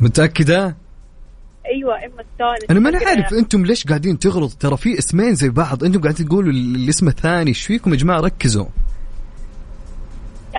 [0.00, 0.76] متأكدة؟
[1.74, 2.70] أيوه إيما ستون.
[2.70, 4.58] أنا ماني عارف أنتم ليش قاعدين تغلطوا.
[4.60, 5.84] ترى في اسمين زي بعض.
[5.84, 7.48] أنتم قاعدين تقولوا ال- الاسم الثاني.
[7.48, 8.66] إيش فيكم يا جماعة؟ ركزوا.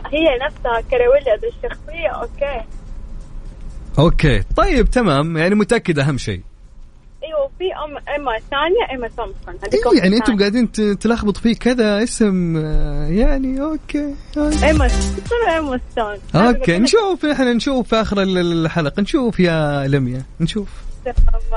[0.05, 2.65] هي نفسها Cruella الشخصية okay.
[3.99, 4.43] okay.
[4.57, 5.37] طيب تمام.
[5.37, 6.41] يعني متاكد أهم شيء.
[7.23, 10.39] أيوه في ام إيما ثانية إيما تومسون هذيك إيه يعني أنتم.
[10.39, 14.15] قاعدين تلخبط فيه كذا اسم آه، يعني okay.
[14.69, 19.01] إيما ستون إيما ستون okay نشوف إحنا نشوف في آخر ال- الحلقة.
[19.01, 20.23] نشوف يا لميا.
[20.39, 20.67] نشوف.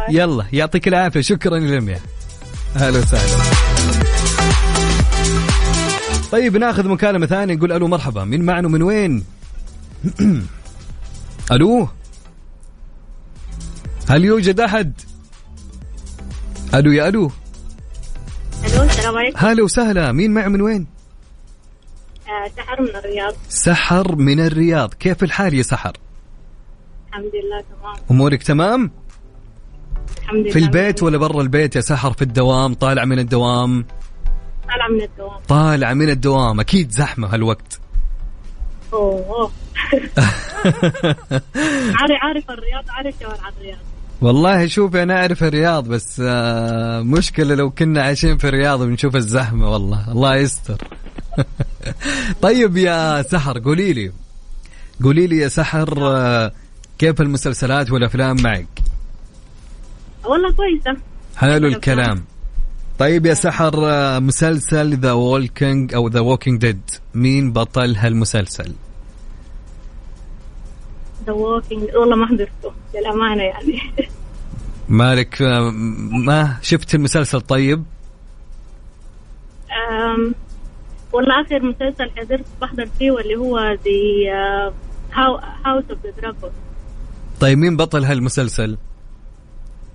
[0.09, 1.21] يلا يعطيك العافية.
[1.21, 2.01] شكرا يا لميا.
[2.77, 3.45] أهلا وسهلا.
[6.33, 8.25] طيب ناخذ مكالمه ثانية نقول ألو مرحبا.
[8.25, 9.25] مين معنا من وين؟
[11.53, 11.89] ألو؟
[14.09, 14.93] هل يوجد أحد؟
[16.75, 17.31] ألو يا ألو.
[18.65, 19.39] ألو السلام عليكم.
[19.47, 20.13] هلا وسهلا.
[20.13, 20.87] مين معي من وين؟
[22.27, 23.35] آه، سحر من الرياض.
[23.49, 24.95] سحر من الرياض.
[24.95, 25.93] كيف الحال يا سحر؟
[27.09, 27.97] الحمد لله تمام.
[28.11, 28.91] أمورك تمام؟
[30.19, 30.53] الحمد لله.
[30.53, 33.85] في البيت ولا برا البيت يا سحر في الدوام طالع من الدوام؟
[34.75, 35.41] طالعة من الدوام.
[35.49, 36.61] طالع من الدوام.
[36.61, 37.81] أكيد زحمة هالوقت.
[38.93, 39.27] أوه.
[39.27, 39.51] أوه.
[42.01, 43.79] عارف عارف الرياض عارف شوارع الرياض.
[44.21, 49.71] والله شوفي أنا أعرف الرياض بس آه، مشكلة لو كنا عايشين في الرياض بنشوف الزحمة
[49.71, 50.13] والله.
[50.13, 50.83] الله يستر.
[52.43, 54.13] طيب يا سحر قولي لي.
[55.05, 56.53] قولي لي يا سحر آه،
[56.99, 58.67] كيف المسلسلات والأفلام معك؟
[60.25, 61.01] والله كويسة.
[61.37, 62.25] حلو الكلام.
[62.99, 66.81] طيب يا سحر آه، مسلسل The Walking أو The Walking Dead
[67.15, 68.73] مين بطل هالمسلسل؟
[71.27, 73.81] The Walking والله ما حضرته للأمانة يعني
[74.89, 75.71] مالك آه،
[76.27, 77.85] ما شفت المسلسل طيب؟
[79.91, 80.35] أم،
[81.13, 84.31] والله آخر مسلسل حضرت بحضر فيه واللي هو زي
[85.65, 86.51] House of the Dragon
[87.41, 88.77] طيب مين بطل هالمسلسل؟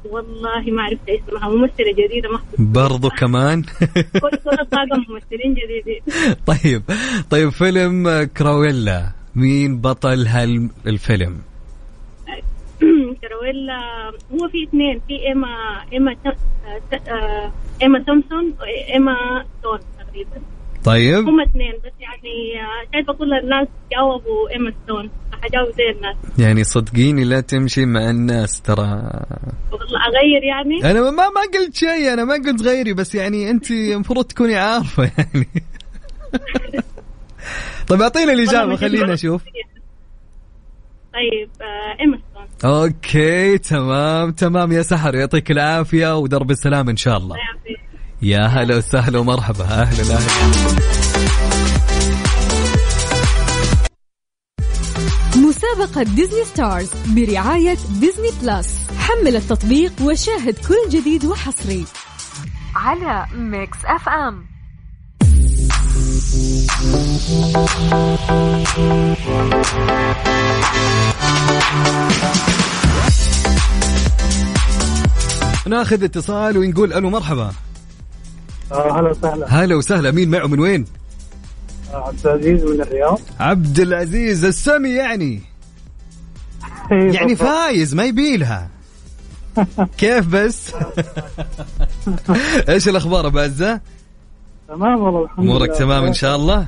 [0.05, 1.49] والله ما عرفت اسمها.
[1.49, 3.63] ممثلة جديدة ما برضو كمان؟
[4.23, 6.01] كل الطاقم ممثلين جديدين.
[6.45, 6.83] طيب.
[7.29, 11.41] طيب فيلم Cruella مين بطل هالفيلم؟
[13.21, 13.79] Cruella.
[14.33, 15.01] هو في اثنين.
[15.07, 15.47] في إيما
[15.93, 20.41] إيما آه، آه، إيما تومسون وإيما ستون تقريبا.
[20.85, 21.27] طيب.
[21.27, 26.15] هم اثنين بس يعني آه، شايفه كل الناس جاوبوا إيما ستون؟ فحجاوب زي الناس.
[26.39, 28.83] يعني صدقيني لا تمشي مع الناس ترى.
[29.71, 33.71] والله أغير يعني؟ أنا ما ما قلت شيء أنا ما قلت غيري بس يعني أنت
[33.71, 35.47] المفروض تكوني عارفة يعني.
[37.87, 39.41] طيب اعطينا الإجابة خلينا نشوف
[41.13, 42.71] طيب آه، إيما ستون.
[42.71, 44.71] okay تمام تمام.
[44.71, 47.35] يا سحر يعطيك العافية ودرب السلام إن شاء الله.
[48.21, 49.63] يا هلا وسهلا ومرحبا.
[49.63, 50.79] أهلا أهلا.
[55.35, 58.67] مسابقة Disney Stars برعاية Disney Plus.
[58.97, 61.85] حمل التطبيق وشاهد كل جديد وحصري.
[62.75, 64.49] على Mix FM.
[75.67, 77.51] ناخذ اتصال ونقول ألو مرحبا.
[78.71, 80.85] هلا وسهلا هلا وسهلا مين معه من وين؟
[81.93, 85.41] آه، عبد العزيز من الرياض عبد العزيز السمي يعني
[86.91, 88.69] يعني فايز ما يبيلها
[89.97, 90.71] كيف بس؟
[92.69, 93.81] إيش الأخبار أبو عزة؟
[94.67, 96.67] تمام والله الحمد لله امورك تمام إن شاء الله؟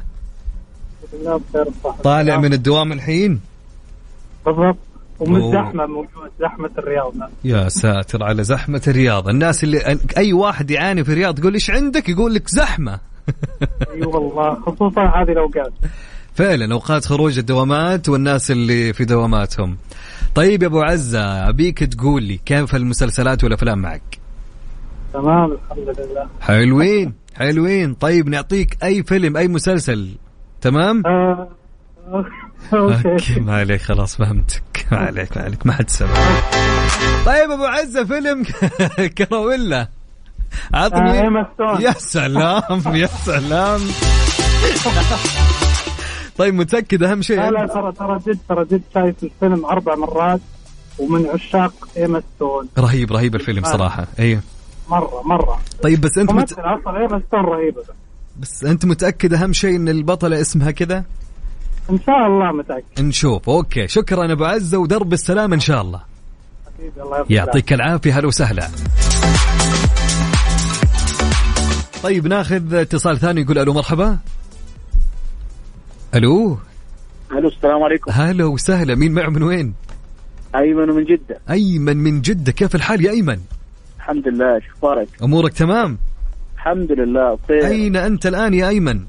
[2.04, 3.39] طالع من الدوام الحين؟
[4.45, 4.78] بالضبط
[5.22, 5.51] ومن.
[5.51, 7.13] زحمة موجود زحمة الرياض.
[7.43, 9.28] يا ساتر على زحمة الرياض.
[9.30, 12.99] الناس اللي أي واحد يعاني في الرياض تقول إيش عندك؟ يقول لك زحمة.
[13.93, 15.74] اي والله خصوصا هذه الأوقات.
[16.36, 19.78] فعلا أوقات خروج الدوامات والناس اللي في دواماتهم.
[20.36, 24.19] طيب يا أبو عزة أبيك تقول لي كيف المسلسلات والأفلام معك؟
[25.13, 26.28] تمام الحمد لله.
[26.41, 27.93] حلوين حلوين.
[27.93, 30.09] طيب نعطيك أي فيلم أي مسلسل؟
[30.61, 31.47] تمام؟ آه،
[32.74, 33.39] okay.
[33.39, 34.88] ما عليك خلاص فهمتك.
[34.91, 36.09] ما عليك ما عليك ما حد سمع.
[37.26, 38.43] طيب أبو عزة فيلم
[39.17, 43.82] Cruella آه، إيما ستون يا سلام يا سلام.
[46.38, 50.39] طيب متأكد أهم شيء؟ لا لا ترى ترى جد ترى جد شايف الفيلم أربع مرات
[50.99, 54.07] ومن عشاق إيما ستون رهيب رهيب الفيلم صراحة.
[54.20, 54.41] أيوه.
[54.89, 55.59] مرة مرة.
[55.84, 56.51] طيب بس أنت مت...
[56.53, 57.84] أصلا إيما ستون رهيبة.
[58.39, 61.03] بس أنت متأكد أهم شيء إن البطلة اسمها كذا؟
[61.91, 63.01] إن شاء الله متأكد.
[63.01, 63.49] نشوف.
[63.49, 63.87] أوكي.
[63.87, 66.01] شكرا أبو عزة ودرب السلام إن شاء الله.
[66.79, 68.19] أكيد الله يعطيك العافية.
[68.19, 68.67] هلا وسهلا.
[72.03, 74.17] طيب ناخذ اتصال ثاني يقول ألو مرحبا.
[76.15, 76.57] ألو.
[77.31, 78.11] ألو السلام عليكم.
[78.11, 78.95] هلا وسهلا.
[78.95, 79.73] مين معه من وين؟
[80.55, 81.39] أيمن من جدة.
[81.49, 82.51] أيمن من جدة.
[82.51, 83.39] كيف الحال يا أيمن؟
[83.97, 85.97] الحمد لله شو أخبارك؟ أمورك تمام؟
[86.55, 87.67] الحمد لله بخير.
[87.67, 89.03] أين أنت الآن يا أيمن؟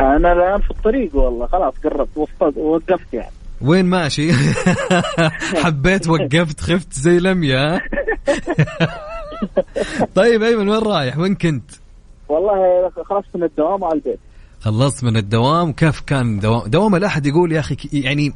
[0.00, 1.46] أنا الآن في الطريق والله.
[1.46, 3.30] خلاص قربت وفقت ووقفت يعني.
[3.60, 4.32] وين ماشي؟
[5.64, 7.80] حبيت وقفت خفت زي لميا
[10.14, 11.70] طيب أيمن وين رايح؟ وين كنت؟
[12.28, 14.18] والله خلصت من الدوام على البيت.
[14.60, 15.72] خلصت من الدوام.
[15.72, 18.32] كيف كان دوام؟ دوام الأحد يقول يا أخي يعني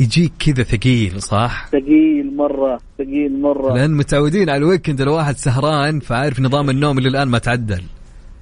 [0.00, 3.74] يجيك كذا ثقيل صح؟ ثقيل مرة ثقيل مرة.
[3.74, 7.82] لأن متعودين على ال weekend الواحد سهران فعارف نظام النوم اللي الآن ما تعدل.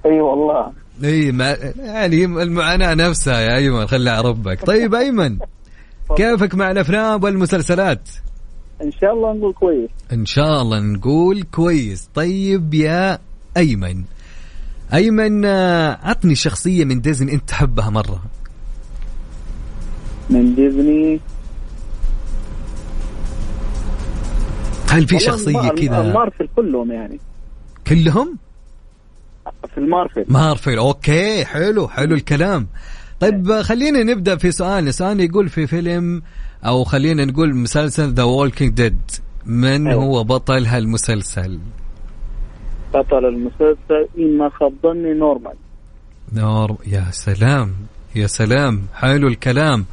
[0.05, 0.71] أي أيوة والله.
[1.03, 4.65] إي ما يعني المعاناة نفسها يا أيمن خلي على ربك.
[4.65, 5.37] طيب أيمن
[6.17, 8.09] كيفك مع الأفلام والمسلسلات؟
[8.81, 9.89] إن شاء الله نقول كويس.
[10.13, 12.09] إن شاء الله نقول كويس.
[12.15, 13.19] طيب يا
[13.57, 14.03] أيمن.
[14.93, 15.45] أيمن
[16.03, 18.21] عطني شخصية من ديزني أنت تحبها مرة.
[20.29, 21.19] من ديزني؟
[24.89, 27.19] هل في الم- كذا؟ المارفل كلهم يعني.
[27.87, 28.37] كلهم؟
[29.73, 30.25] في ال Marvel.
[30.27, 30.77] Marvel.
[30.77, 32.67] okay حلو حلو الكلام.
[33.19, 36.21] طيب خلينا نبدأ في سؤالنا سؤالنا يقول في فيلم
[36.65, 39.01] أو خلينا نقول مسلسل The Walking Dead
[39.45, 40.03] من أيوة.
[40.03, 41.59] هو بطل هالمسلسل؟
[42.93, 45.53] بطل المسلسل ما خاب ظني نورمان.
[46.33, 47.73] نور يا سلام
[48.15, 48.81] يا سلام.
[48.93, 49.85] حلو الكلام.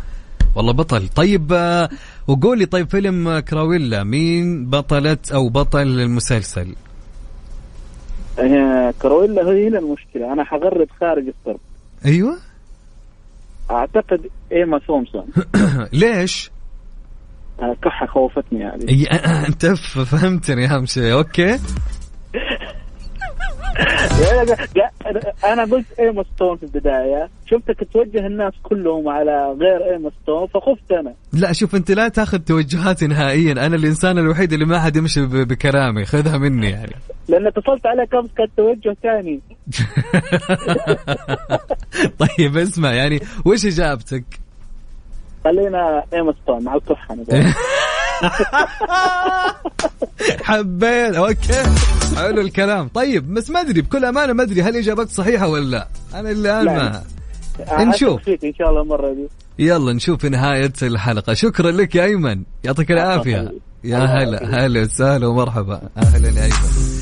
[0.54, 1.08] والله بطل.
[1.08, 1.88] طيب آه،
[2.26, 6.74] وقولي طيب فيلم كراويلا مين بطلة أو بطل المسلسل؟
[9.02, 10.32] كرويلا هي هنا المشكلة.
[10.32, 11.60] أنا حغرد خارج الصرف
[12.04, 12.36] أيوه.
[13.70, 15.26] أعتقد إيما تومسون
[15.92, 16.50] ليش؟
[17.62, 19.04] أنا كحة خوفتني أي
[19.48, 21.58] أنت فهمتني اهم شيء أوكي.
[25.52, 27.28] أنا قلت إيما ستون في البداية.
[27.50, 31.14] شفتك توجه الناس كلهم على غير إيما ستون فخفت أنا.
[31.32, 33.52] لا شوف أنت لا تأخذ توجهاتي نهائيا.
[33.52, 36.04] أنا الإنسان الوحيد اللي ما حد يمشي ب- بكلامي.
[36.04, 36.92] خذها مني يعني.
[37.28, 39.40] لأن اتصلت عليك امس كان توجه ثاني.
[42.38, 44.24] طيب اسمع يعني وش إجابتك؟
[45.44, 47.16] خلينا إيما ستون مع الكحة.
[50.42, 51.14] حبيت.
[51.14, 51.62] أوكي.
[52.16, 52.88] حلو الكلام.
[52.88, 55.88] طيب بس ما أدري بكل أمانة ما أدري هل إجابتك صحيحة ولا لا.
[56.60, 56.62] أنا.
[56.62, 57.02] ما
[57.60, 58.22] أثق نشوف.
[58.22, 59.28] فيك إن شاء الله المره دي.
[59.58, 61.34] يلا نشوف في نهاية الحلقة.
[61.34, 62.42] شكرا لك يا أيمن.
[62.64, 63.52] يعطيك العافية.
[63.84, 64.66] يا هلا.
[64.66, 65.80] هلا وسهلا ومرحبا.
[65.96, 67.00] أهلا يا أيمن.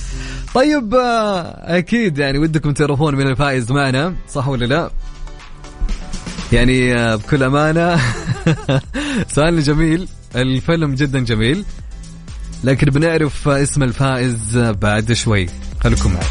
[0.54, 4.90] طيب آه، أكيد يعني ودكم تعرفون من الفائز معنا صح ولا لا؟
[6.52, 8.00] يعني آه، بكل أمانة.
[9.34, 10.08] سؤالنا جميل.
[10.36, 11.64] الفيلم جدا جميل
[12.64, 15.48] لكن بنعرف اسم الفائز بعد شوي.
[15.80, 16.26] خليكم معي.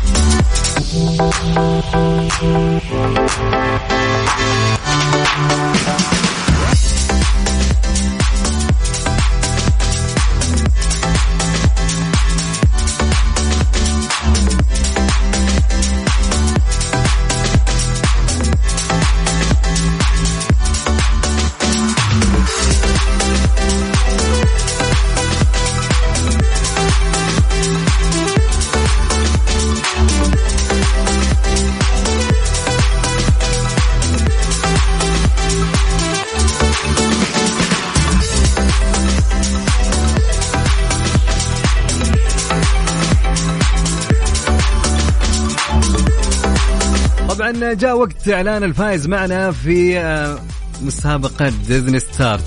[47.63, 50.39] جاء وقت إعلان الفائز معنا في آه،
[50.81, 52.41] مسابقة Disney Stars.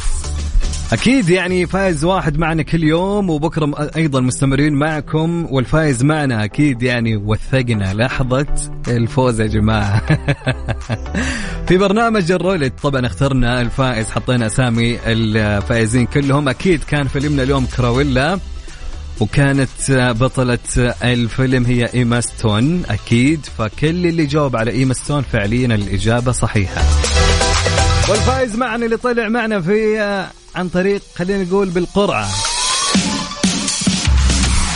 [0.92, 7.16] أكيد يعني فايز واحد معنا كل يوم وبكرة أيضا مستمرين معكم والفايز معنا أكيد يعني
[7.16, 8.46] وثقنا لحظة
[8.88, 10.02] الفوز يا جماعة.
[11.68, 16.48] في برنامج الرولت طبعا اخترنا الفائز حطينا أسامي الفائزين كلهم.
[16.48, 18.38] أكيد كان فيلمنا اليوم Cruella.
[19.20, 19.68] وكانت
[20.20, 20.58] بطلة
[21.04, 26.82] الفيلم هي إيما ستون أكيد فكل اللي جاوب على إيما ستون فعليا الإجابة صحيحة.
[28.08, 29.98] والفائز معنا اللي طلع معنا في
[30.54, 32.28] عن طريق خلينا نقول بالقرعة.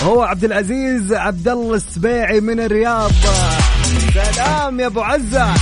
[0.03, 3.13] هو عبد العزيز عبد الله السبيعي من الرياض.
[4.15, 5.55] سلام يا أبو عزة.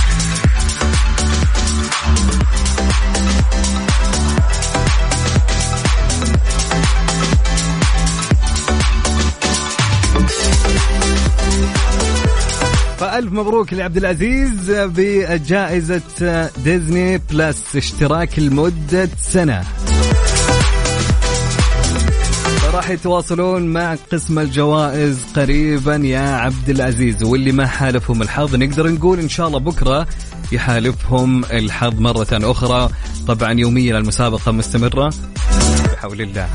[12.99, 16.01] فألف مبروك لعبد العزيز بجائزة
[16.63, 19.63] ديزني بلس اشتراك لمدة سنة.
[22.73, 29.19] راح يتواصلون مع قسم الجوائز قريبا يا عبد العزيز واللي ما حالفهم الحظ نقدر نقول
[29.19, 30.07] إن شاء الله بكرة
[30.51, 32.89] يحالفهم الحظ مرة أخرى
[33.27, 35.13] طبعا يوميا المسابقة مستمرة.
[35.93, 36.47] بحول الله.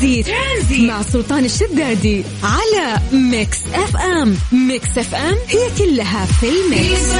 [0.00, 0.26] ترانزيت
[0.88, 4.36] مع سلطان الشدادي على Mix FM.
[4.52, 7.10] Mix FM هي كلها في ال mix.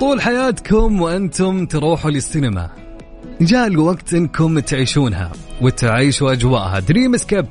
[0.00, 2.70] طول حياتكم وأنتم تروحوا للسينما.
[3.44, 6.80] جاء الوقت انكم تعيشونها وتعيشوا أجواءها.
[6.80, 7.46] Dreamscape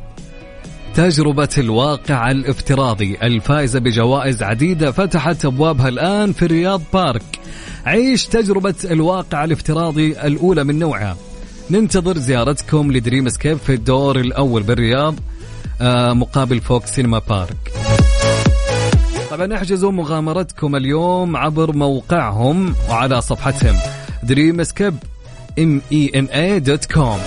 [0.93, 3.17] تجربة الواقع الافتراضي.
[3.23, 7.39] الفائزة بجوائز عديدة فتحت أبوابها الآن في الرياض Park.
[7.85, 11.17] عيش تجربة الواقع الافتراضي الأولى من نوعها.
[11.69, 15.15] ننتظر زيارتكم ل Dreamscape في الدور الأول بالرياض
[15.81, 17.73] آه، مقابل فوق سينما Park.
[19.31, 23.75] طبعا احجزوا مغامرتكم اليوم عبر موقعهم وعلى صفحتهم.
[24.23, 24.95] دريم سكيب
[25.59, 27.19] ام اي ان اي دوت كوم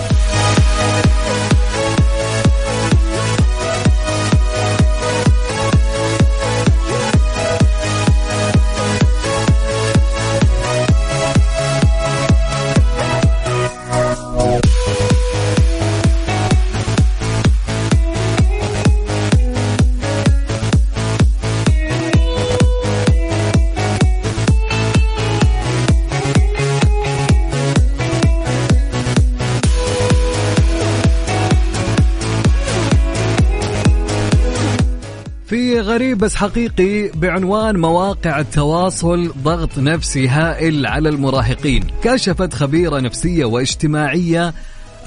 [35.97, 41.83] غريب بس حقيقي بعنوان مواقع التواصل ضغط نفسي هائل على المراهقين.
[42.03, 44.53] كشفت خبيرة نفسية واجتماعية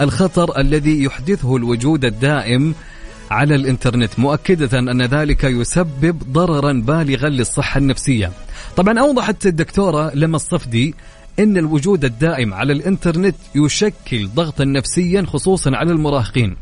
[0.01, 2.74] الخطر الذي يحدثه الوجود الدائم
[3.30, 8.32] على الإنترنت مؤكدة أن ذلك يسبب ضررا بالغا للصحة النفسية.
[8.76, 10.95] طبعا أوضحت الدكتورة لما الصفدي
[11.38, 16.57] أن الوجود الدائم على الإنترنت يشكل ضغطا نفسيا خصوصا على المراهقين.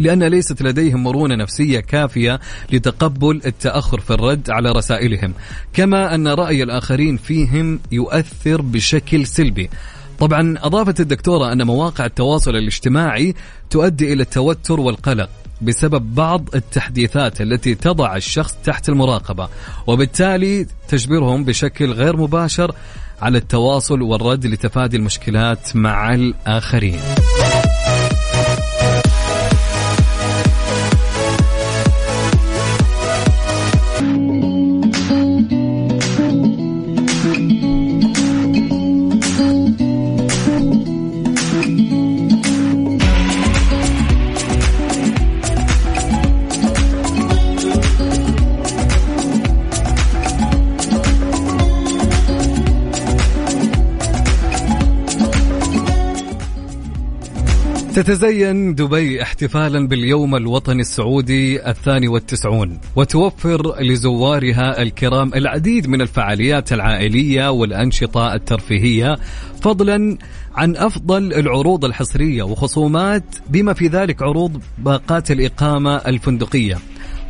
[0.00, 2.40] لأن ليست لديهم مرونة نفسية كافية
[2.72, 5.34] لتقبل التأخر في الرد على رسائلهم
[5.72, 9.70] كما أن رأي الآخرين فيهم يؤثر بشكل سلبي.
[10.18, 13.34] طبعا أضافت الدكتورة أن مواقع التواصل الاجتماعي
[13.70, 15.30] تؤدي إلى التوتر والقلق
[15.62, 19.48] بسبب بعض التحديثات التي تضع الشخص تحت المراقبة
[19.86, 22.74] وبالتالي تجبرهم بشكل غير مباشر
[23.22, 27.00] على التواصل والرد لتفادي المشكلات مع الآخرين.
[58.02, 67.50] تتزين دبي احتفالا باليوم الوطني السعودي الثاني والتسعون وتوفر لزوارها الكرام العديد من الفعاليات العائلية
[67.50, 69.18] والأنشطة الترفيهية
[69.62, 70.18] فضلا
[70.54, 76.78] عن أفضل العروض الحصرية وخصومات بما في ذلك عروض باقات الإقامة الفندقية.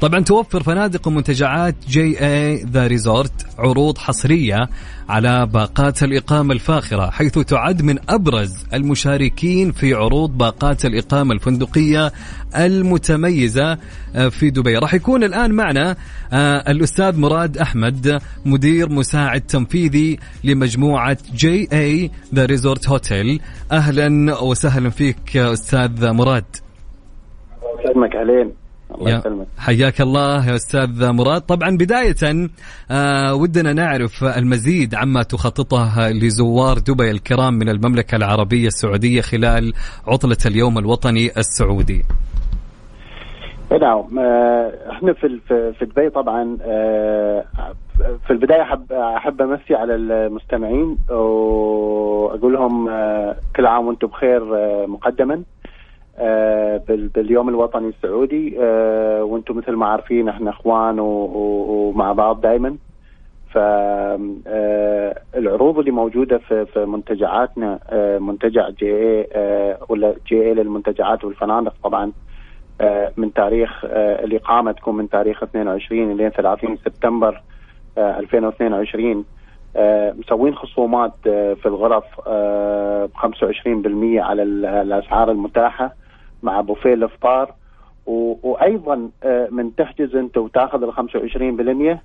[0.01, 4.69] طبعا توفر فنادق ومنتجعات JA The Resort عروض حصرية
[5.09, 12.13] على باقات الإقامة الفاخرة حيث تعد من أبرز المشاركين في عروض باقات الإقامة الفندقية
[12.57, 13.79] المتميزة
[14.17, 14.77] آه، في دبي.
[14.77, 15.97] راح يكون الآن معنا
[16.33, 23.41] آه، الأستاذ مراد أحمد مدير مساعد تنفيذي لمجموعة JA The Resort Hotel
[23.73, 26.45] أهلا وسهلا فيك أستاذ مراد.
[27.85, 28.53] يسلمك علين
[28.95, 29.47] الله يسلمك.
[29.59, 31.41] حياك الله يا أستاذ مراد.
[31.41, 32.49] طبعا بداية
[32.91, 39.73] آه ودنا نعرف المزيد عما تخططه لزوار دبي الكرام من المملكة العربية السعودية خلال
[40.07, 42.03] عطلة اليوم الوطني السعودي.
[43.81, 45.41] نعم آه، إحنا في
[45.79, 47.45] في دبي طبعا آه،
[48.27, 54.41] في البداية احب أحب أمسي على المستمعين وأقول لهم آه، كل عام وأنتم بخير
[54.87, 55.43] مقدما.
[57.15, 58.57] باليوم الوطني السعودي.
[58.61, 62.77] آه، وأنتم مثل ما عارفين إحنا اخوان ومع بعض دائما
[65.35, 72.13] فالعروض اللي موجودة في في منتجعاتنا آه، منتجع JA آه، ولا JA للمنتجعات والفنادق طبعا
[72.81, 77.43] آه، من تاريخ آه، الإقامة تكون من تاريخ 22 لين 30 سبتمبر
[77.99, 79.25] آه، 2022
[79.77, 82.05] آه، مسوين خصومات آه، في الغرف
[83.07, 86.00] ب 25% على ال- الأسعار المتاحة.
[86.43, 87.55] مع بوفيه الإفطار
[88.07, 92.03] و- وأيضا آه، من تحجز أنت وتأخذ ال 25%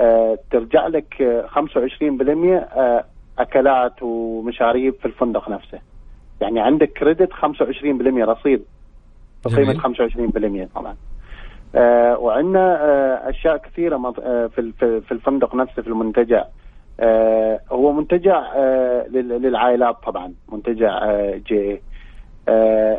[0.00, 3.04] آه، ترجع لك آه، 25% آه،
[3.38, 5.78] أكلات ومشاريب في الفندق نفسه
[6.40, 8.62] يعني عندك كريدت 25% رصيد
[9.44, 9.80] بقيمة جميل.
[9.80, 10.96] 25% طبعا.
[11.74, 16.44] آه وعندنا آه أشياء كثيرة آه في في الفندق نفسه في المنتجع.
[17.00, 21.78] آه هو منتجع آه لل- للعائلات طبعا منتجع آه جي آه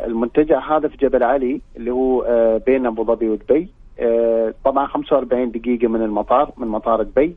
[0.06, 3.68] المنتجع هذا في جبل علي اللي هو آه بين أبو ظبي ودبي
[4.00, 7.36] آه طبعا 45 دقيقة من المطار من مطار دبي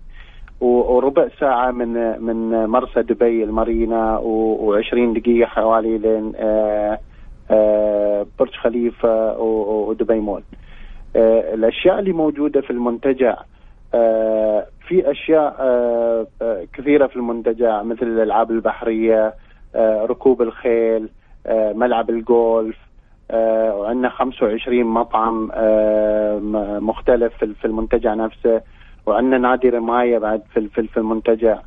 [0.62, 7.00] وربع ساعة من من مرسى دبي المارينا و20 دقيقة حوالي لين آه
[7.52, 8.50] آه، برج
[9.40, 10.44] و- ودبي مول.
[11.16, 13.38] آه، الأشياء اللي موجودة في المنتجع
[13.94, 19.34] آه، في أشياء آه، آه، كثيرة في المنتجع مثل الألعاب البحرية
[19.76, 21.10] آه، ركوب الخيل آه،
[21.50, 22.78] ملعب الجولف
[23.32, 26.40] آه، وعندنا 25 مطعم آه،
[26.80, 28.62] مختلف في المنتجع نفسه.
[29.06, 31.60] وعندنا نادي رماية بعد في في المنتجع.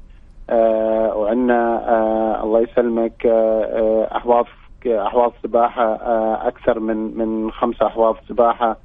[0.51, 4.47] آه، وعندنا آه، الله يسلمك آه، آه، أحواض
[4.87, 8.77] أحواض سباحة آه، أكثر من من خمسة أحواض سباحة.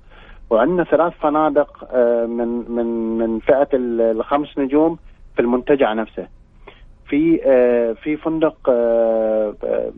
[0.50, 4.98] وعندنا ثلاث فنادق آه، من من من فئة ال- الخمس نجوم
[5.36, 6.28] في المنتجع نفسه.
[7.10, 9.92] في آه، في فندق آه، آه،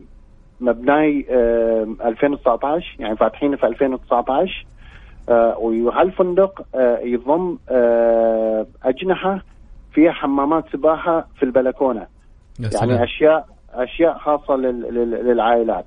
[0.62, 4.66] مبناي آه، 2019 يعني فاتحين في 2019
[5.28, 9.40] آه، وهالفندق آه، يضم آه، أجنحة
[9.92, 12.06] فيها حمامات سباحة في البلكونة.
[12.60, 15.84] يا يعني أشياء أشياء خاصة لل- لل- للعائلات.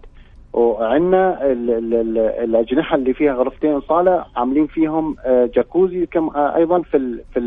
[0.53, 6.55] وعندنا ال- ال- ال- الأجنحة اللي فيها غرفتين صاله عاملين فيهم آه، جاكوزي كم آه،
[6.55, 7.39] أيضا في في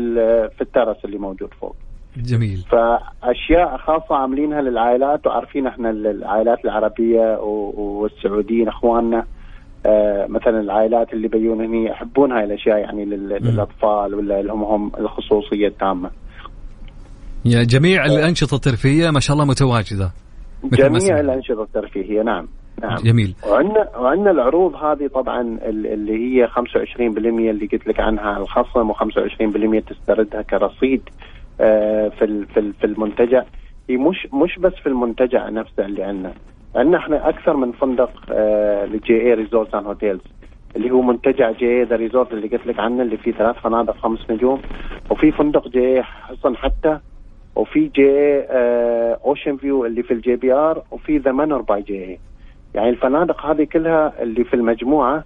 [0.57, 1.75] في الترس اللي موجود فوق.
[2.17, 2.57] جميل.
[2.71, 7.37] فأشياء خاصة عاملينها للعائلات وعارفين إحنا ال- العائلات العربية
[7.77, 9.25] والسعوديين إخواننا
[9.85, 14.91] آه، مثلا العائلات اللي بيون هني يحبون هاي الأشياء يعني لل- للأطفال ولا لهم هم
[14.99, 16.09] الخصوصية التامة.
[17.45, 20.11] يا جميع الأنشطة الترفيهية ما شاء الله متواجدة.
[20.63, 21.19] جميع.
[21.19, 22.47] الأنشطة الترفيهية نعم
[22.81, 22.97] نعم.
[23.03, 23.35] جميل.
[23.51, 29.83] وعندنا وعندنا العروض هذه طبعا ال- اللي هي 25% اللي قلت لك عنها الخصم و25%
[29.89, 31.01] تستردها كرصيد
[31.59, 33.43] في ال- في ال- في المنتجع.
[33.89, 36.33] هي مش مش بس في المنتجع نفسه اللي عندنا.
[36.75, 40.21] عندنا إحنا أكثر من فندق آه، ل JA Resorts and Hotels
[40.75, 44.19] اللي هو منتجع JA The Resort اللي قلت لك عنه اللي فيه ثلاث فنادق خمس
[44.31, 44.61] نجوم
[45.11, 46.99] وفي فندق JA حصن حتا.
[47.55, 52.19] وفي JA Ocean View اللي في ال JBR وفي The Manor by JA
[52.73, 55.23] يعني الفنادق هذه كلها اللي في المجموعة آه،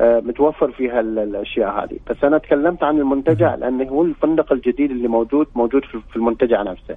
[0.00, 1.98] متوفر فيها ال- الأشياء هذه.
[2.10, 6.96] بس أنا تكلمت عن المنتجع لأنه هو الفندق الجديد اللي موجود موجود في المنتجع نفسه.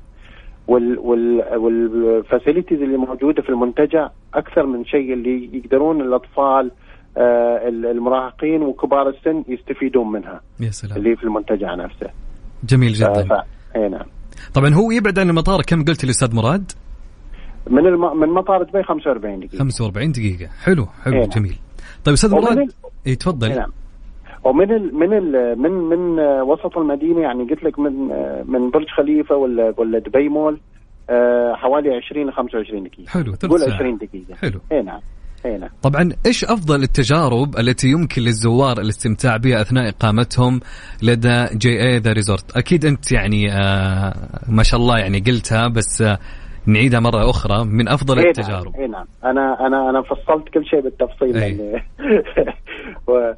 [0.68, 6.72] وال وال وال facilities اللي موجودة في المنتجع أكثر من شيء اللي يقدرون الأطفال
[7.18, 10.42] آه، ال- المراهقين وكبار السن يستفيدون منها.
[10.60, 10.98] يا سلام.
[10.98, 12.10] اللي في المنتجع نفسه.
[12.64, 13.24] جميل جدا.
[13.24, 13.44] ف-
[13.76, 14.06] إي نعم.
[14.54, 16.72] طبعا هو يبعد عن المطار كم قلت الاستاذ مراد؟
[17.70, 18.20] من الم...
[18.20, 19.58] من مطار دبي 45 دقيقة.
[19.58, 20.48] 45 دقيقة.
[20.64, 21.30] حلو حلو نعم.
[21.30, 21.56] جميل.
[22.08, 22.72] طيب أستاذ مراد.
[23.08, 23.50] اي تفضل.
[23.50, 23.72] نعم.
[24.44, 27.94] ومن ال من ال من من وسط المدينة يعني قلت لك من
[28.48, 30.60] من برج خليفة ولا ولا دبي مول
[31.10, 33.10] آه، حوالي 20 ل 25 دقيقة.
[33.10, 33.76] حلو قول ساعة.
[33.76, 34.36] 20 دقيقة.
[34.36, 34.60] حلو.
[34.72, 35.00] اي نعم.
[35.46, 35.70] اي نعم.
[35.82, 40.60] طبعا إيش أفضل التجارب التي يمكن للزوار الاستمتاع بها أثناء إقامتهم
[41.04, 44.14] لدى JA The Resort أكيد أنت يعني آه
[44.50, 46.20] ما شاء الله يعني قلتها بس آه
[46.68, 48.72] نعيدها مرة أخرى من أفضل إيه التجارب.
[48.74, 48.82] نعم.
[48.82, 49.06] اي نعم.
[49.24, 51.42] أنا أنا أنا فصلت كل شيء بالتفصيل أي.
[51.58, 51.84] يعني.
[53.08, 53.34] و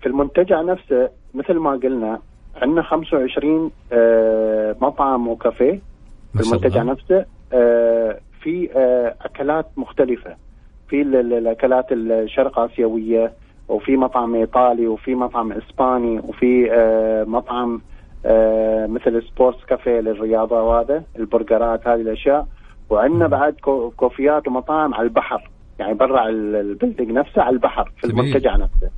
[0.00, 2.18] في المنتجع نفسه مثل ما قلنا
[2.62, 5.80] عندنا 25 آه، مطعم وكافيه.
[6.36, 10.34] في المنتجع نفسه آه، في آه، أكلات مختلفة.
[10.88, 13.32] في ال- ال- الاكلات الشرق آسيوية
[13.68, 16.70] وفي مطعم إيطالي وفي مطعم إسباني وفي
[17.28, 17.80] مطعم
[18.86, 22.46] مثل sports cafe للرياضه وهذا البرجرات هذه الأشياء.
[22.90, 25.50] وعندنا بعد كو- كوفيات ومطاعم على البحر.
[25.78, 28.04] يعني برا ال- ال building نفسه على البحر في.
[28.06, 28.90] المنتجع نفسه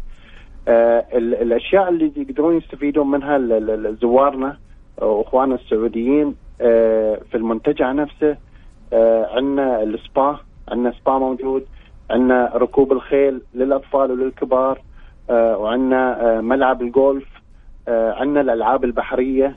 [0.69, 3.39] آه، ال- الأشياء اللي يقدرون يستفيدون منها
[3.91, 4.57] زوارنا
[4.99, 8.37] وإخواننا السعوديين آه، في المنتجع نفسه
[8.93, 11.65] آه، عندنا السبا عندنا سبا موجود.
[12.11, 14.81] عندنا ركوب الخيل للأطفال وللكبار.
[15.31, 17.32] آه، وعندنا آه، ملعب الجولف آه،
[17.89, 19.57] عندنا الألعاب البحرية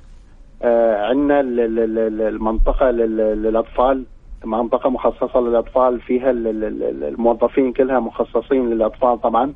[0.61, 4.03] آه، عندنا ال- ال- ال- المنطقة لل- للأطفال
[4.45, 9.53] منطقة مخصصة للأطفال فيها ال- ال- ال- الموظفين كلها مخصصين للأطفال طبعا.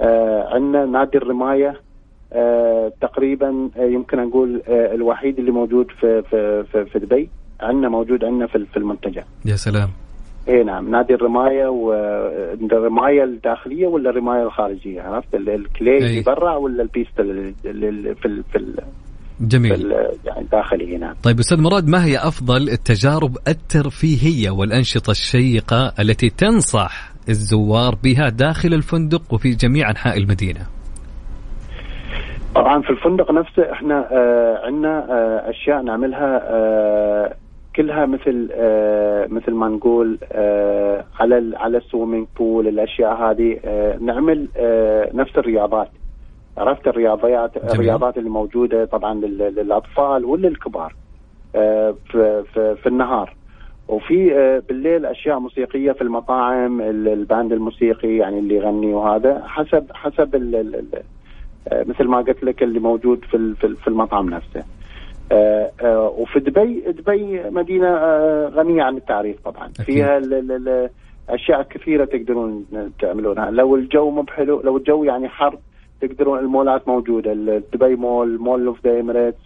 [0.00, 1.80] آه، عندنا نادي الرماية
[2.32, 7.28] آه، تقريبا آه، يمكن أقول آه، الوحيد اللي موجود في في في, في دبي.
[7.60, 9.22] عندنا موجود عندنا في المنتجع.
[9.44, 9.88] يا سلام.
[10.48, 15.96] اي نعم نادي الرماية والرمايه الداخلية ولا الرماية الخارجية عرفت؟ ال- الكلي.
[15.96, 18.74] اللي برا ولا البيست اللي في ال- في, ال- في
[19.40, 19.92] جميل
[20.24, 21.14] يعني الداخلي نعم.
[21.22, 28.74] طيب أستاذ مراد ما هي أفضل التجارب الترفيهية والأنشطة الشيقة التي تنصح الزوار بها داخل
[28.74, 30.60] الفندق وفي جميع أنحاء المدينة؟
[32.54, 37.34] طبعا في الفندق نفسه إحنا آه عندنا آه أشياء نعملها آه
[37.76, 44.48] كلها مثل آه مثل ما نقول آه على على السويمنج بول الأشياء هذه آه نعمل
[44.56, 45.88] آه نفس الرياضات
[46.58, 47.70] عرفت الرياضيات جميل.
[47.74, 50.94] الرياضات اللي موجودة طبعا لل- للأطفال وللكبار
[51.56, 53.34] آه في, في, في النهار
[53.88, 59.86] وفي آه بالليل أشياء موسيقية في المطاعم ال- الباند الموسيقي يعني اللي يغني وهذا حسب
[59.94, 60.86] حسب ال ال ال
[61.68, 64.64] آه، مثل ما قلت لك اللي موجود في في المطعم نفسه.
[65.32, 69.66] آه، آه، وفي دبي دبي مدينة آه، غنية عن التعريف طبعا.
[69.66, 69.84] أكيد.
[69.84, 70.90] فيها ال- ال- ال-
[71.28, 72.64] أشياء كثيرة تقدرون
[73.00, 73.50] تعملونها.
[73.50, 75.58] لو الجو مو بحلو لو الجو يعني حر
[76.00, 77.32] تقدرون المولات موجودة.
[77.72, 79.38] دبي مول Mall of the Emirates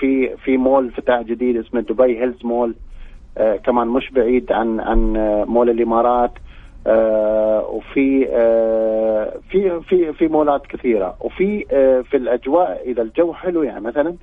[0.00, 2.74] في في مول فتح جديد اسمه دبي Hills Mall
[3.38, 5.12] آه، كمان مش بعيد عن عن
[5.48, 6.32] مول الإمارات.
[6.86, 11.16] آه، وفي آه، في في في مولات كثيرة.
[11.20, 14.14] وفي آه، في الأجواء إذا الجو حلو يعني مثلا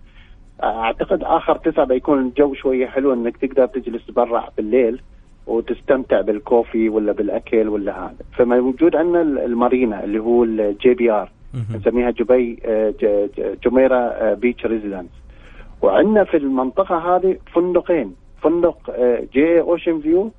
[0.64, 5.02] أعتقد آخر تسعة بيكون الجو شوية حلو إنك تقدر تجلس برا بالليل
[5.48, 8.16] وتستمتع بال coffee ولا بالأكل ولا هذا.
[8.38, 11.32] فموجود عندنا المارينا اللي هو ال JBR
[11.76, 12.94] نسميها JBR آه،
[13.66, 15.10] Jumeirah Beach Residence
[15.82, 20.32] وعندنا في المنطقة هذه فندقين فندق آه، JA Ocean View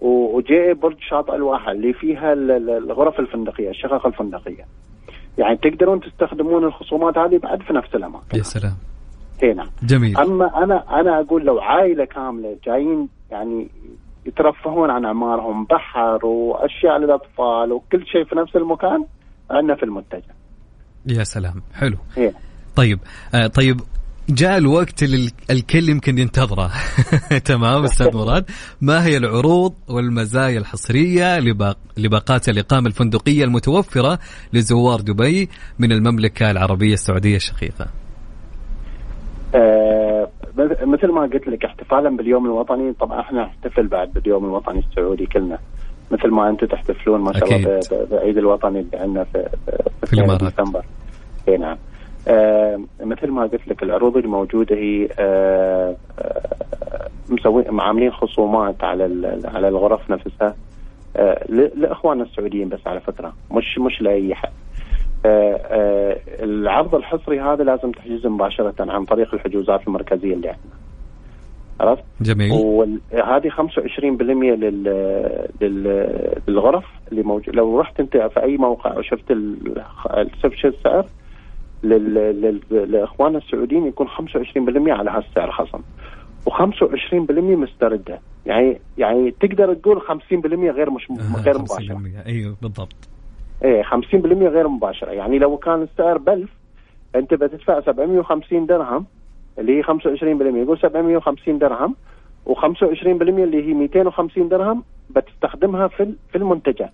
[0.00, 4.64] و JA برج شاطئ الواحة اللي فيها ال- ال- الغرف الفندقية الشقق الفندقية.
[5.38, 8.38] يعني تقدرون تستخدمون الخصومات هذه بعد في نفس الأماكن.
[8.38, 8.72] يا سلام.
[9.42, 10.18] هنا جميل.
[10.18, 13.68] أما أنا أنا أقول لو عائلة كاملة جايين يعني
[14.26, 19.04] يترفهون عن أعمارهم بحر وأشياء للأطفال وكل شيء في نفس المكان
[19.50, 20.32] عندنا في المنتجع
[21.06, 21.62] يا سلام.
[21.74, 21.96] حلو.
[22.16, 22.32] هنا
[22.76, 22.98] طيب
[23.34, 23.80] آه طيب
[24.28, 26.70] جاء الوقت اللي الكل يمكن ينتظره.
[27.50, 28.44] تمام أستاذ مراد.
[28.80, 34.18] ما هي العروض والمزايا الحصرية لباق لباقات الإقامة الفندقية المتوفرة
[34.52, 38.01] لزوار دبي من المملكة العربية السعودية الشقيقة؟
[39.54, 40.28] آه
[40.58, 42.92] مث- مثل ما قلت لك احتفالا باليوم الوطني.
[42.92, 45.58] طبعا إحنا نحتفل بعد باليوم الوطني السعودي كلنا
[46.10, 47.80] مثل ما أنتم تحتفلون ما شاء الله
[48.10, 50.44] بعيد الوطني اللي عندنا في في, في الإمارات.
[50.44, 50.82] ديسمبر.
[51.48, 51.76] إي نعم.
[52.28, 59.40] آه مثل ما قلت لك العروض الموجودة هي آه آه مسوي عاملين خصومات على ال-
[59.46, 60.54] على الغرف نفسها
[61.16, 61.44] آه
[61.76, 64.50] لإخواننا السعوديين بس على فكرة مش مش لأي حد.
[66.42, 70.72] العرض الحصري هذا لازم تحجزه مباشرة عن طريق الحجوزات المركزية اللي عندنا.
[71.80, 72.52] عرفت؟ جميل.
[72.52, 74.84] وهذه 25% لل...
[75.60, 76.40] لل...
[76.48, 77.56] للغرف اللي موجود.
[77.56, 79.82] لو رحت انت في أي موقع وشفت ال...
[80.42, 81.06] شفت السعر
[81.82, 82.14] لل...
[82.14, 82.60] لل...
[82.92, 84.10] لاخواننا السعوديين يكون 25%
[84.88, 85.80] على هالسعر خصم.
[86.50, 88.20] و25% مستردة.
[88.46, 90.04] يعني يعني تقدر تقول 50%
[90.74, 93.11] غير مش غير مباشره 50% أيوه بالضبط.
[93.64, 94.14] إيه 50%
[94.48, 95.10] غير مباشرة.
[95.10, 96.48] يعني لو كان السعر ب 1000
[97.14, 99.06] أنت بتدفع 750 درهم
[99.58, 99.86] اللي هي 25%
[100.22, 101.94] يقول 750 درهم
[102.46, 106.88] و25% اللي هي 250 درهم بتستخدمها في في المنتجع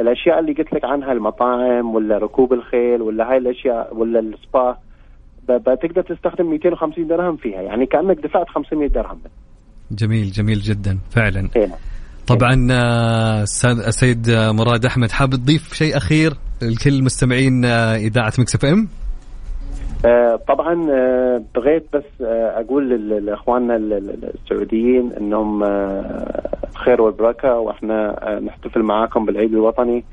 [0.00, 4.78] الأشياء اللي قلت لك عنها المطاعم ولا ركوب الخيل ولا هاي الأشياء ولا السبا
[5.48, 7.62] بتقدر تستخدم 250 درهم فيها.
[7.62, 9.20] يعني كأنك دفعت 500 درهم.
[9.90, 11.48] جميل جميل جدا فعلا.
[11.56, 11.76] هنا
[12.26, 18.32] طبعا آه، أستاذ- سيد آه، مراد أحمد حاب تضيف شيء أخير لكل مستمعين آه، إذاعة
[18.38, 18.88] Mix FM؟
[20.06, 22.88] آه، طبعا آه، بغيت بس آه، أقول
[23.26, 30.04] لإخواننا ال- ال- السعوديين إنهم آه، خير والبركة وإحنا آه، نحتفل معاكم بالعيد الوطني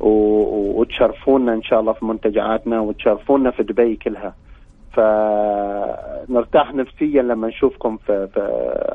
[0.00, 4.34] وتشرفونا إن شاء الله في منتجعاتنا وتشرفونا في دبي كلها.
[4.92, 8.28] فنرتاح نفسيا لما نشوفكم في,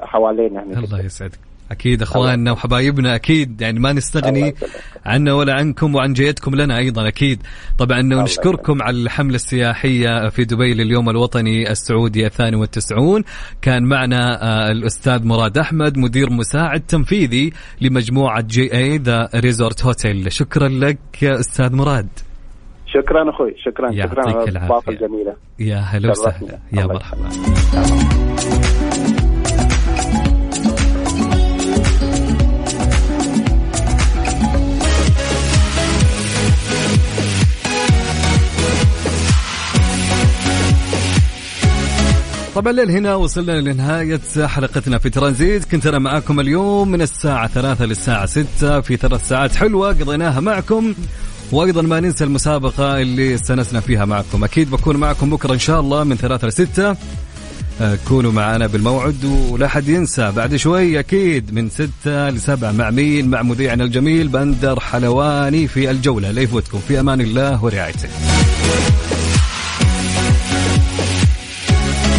[0.03, 1.39] حوالينا هنا الله يسعدك.
[1.72, 3.61] أكيد أخواننا وحبايبنا أكيد.
[3.61, 4.55] يعني ما نستغني.
[5.05, 7.41] عنا ولا عنكم وعن جيتكم لنا أيضا أكيد.
[7.78, 13.24] طبعا نشكركم على الحملة السياحية في دبي لليوم الوطني السعودي الثاني والتسعون.
[13.61, 20.67] كان معنا آه، الأستاذ مراد أحمد مدير مساعد تنفيذي لمجموعة JA The Resort Hotel شكرا
[20.67, 22.07] لك يا أستاذ مراد.
[22.88, 23.55] شكرا أخوي.
[23.65, 23.91] شكرا.
[23.91, 24.82] شكرا على.
[24.88, 25.36] الجميلة.
[25.59, 26.09] يا هلا.
[26.09, 26.59] وسهلا.
[26.74, 27.30] يا مرحبا.
[42.60, 45.66] طبعا لهنا وصلنا لنهاية حلقتنا في ترانزيت.
[45.66, 50.93] كنت أنا معاكم اليوم من الساعة ثلاثة للساعة ستة في ثلاث ساعات حلوة قضيناها معكم.
[51.51, 54.43] وأيضا ما ننسى المسابقة اللي استانسنا فيها معكم.
[54.43, 56.95] أكيد بكون معكم بكرة إن شاء الله من ثلاثة لستة
[57.82, 60.32] آه، كونوا معنا بالموعد ولا حد ينسى.
[60.32, 66.32] بعد شوي أكيد من ستة لسبعة مع مين؟ مع مذيعنا الجميل بندر حلواني في الجولة.
[66.32, 66.80] لا يفوتكم.
[66.88, 68.10] في أمان الله ورعايته.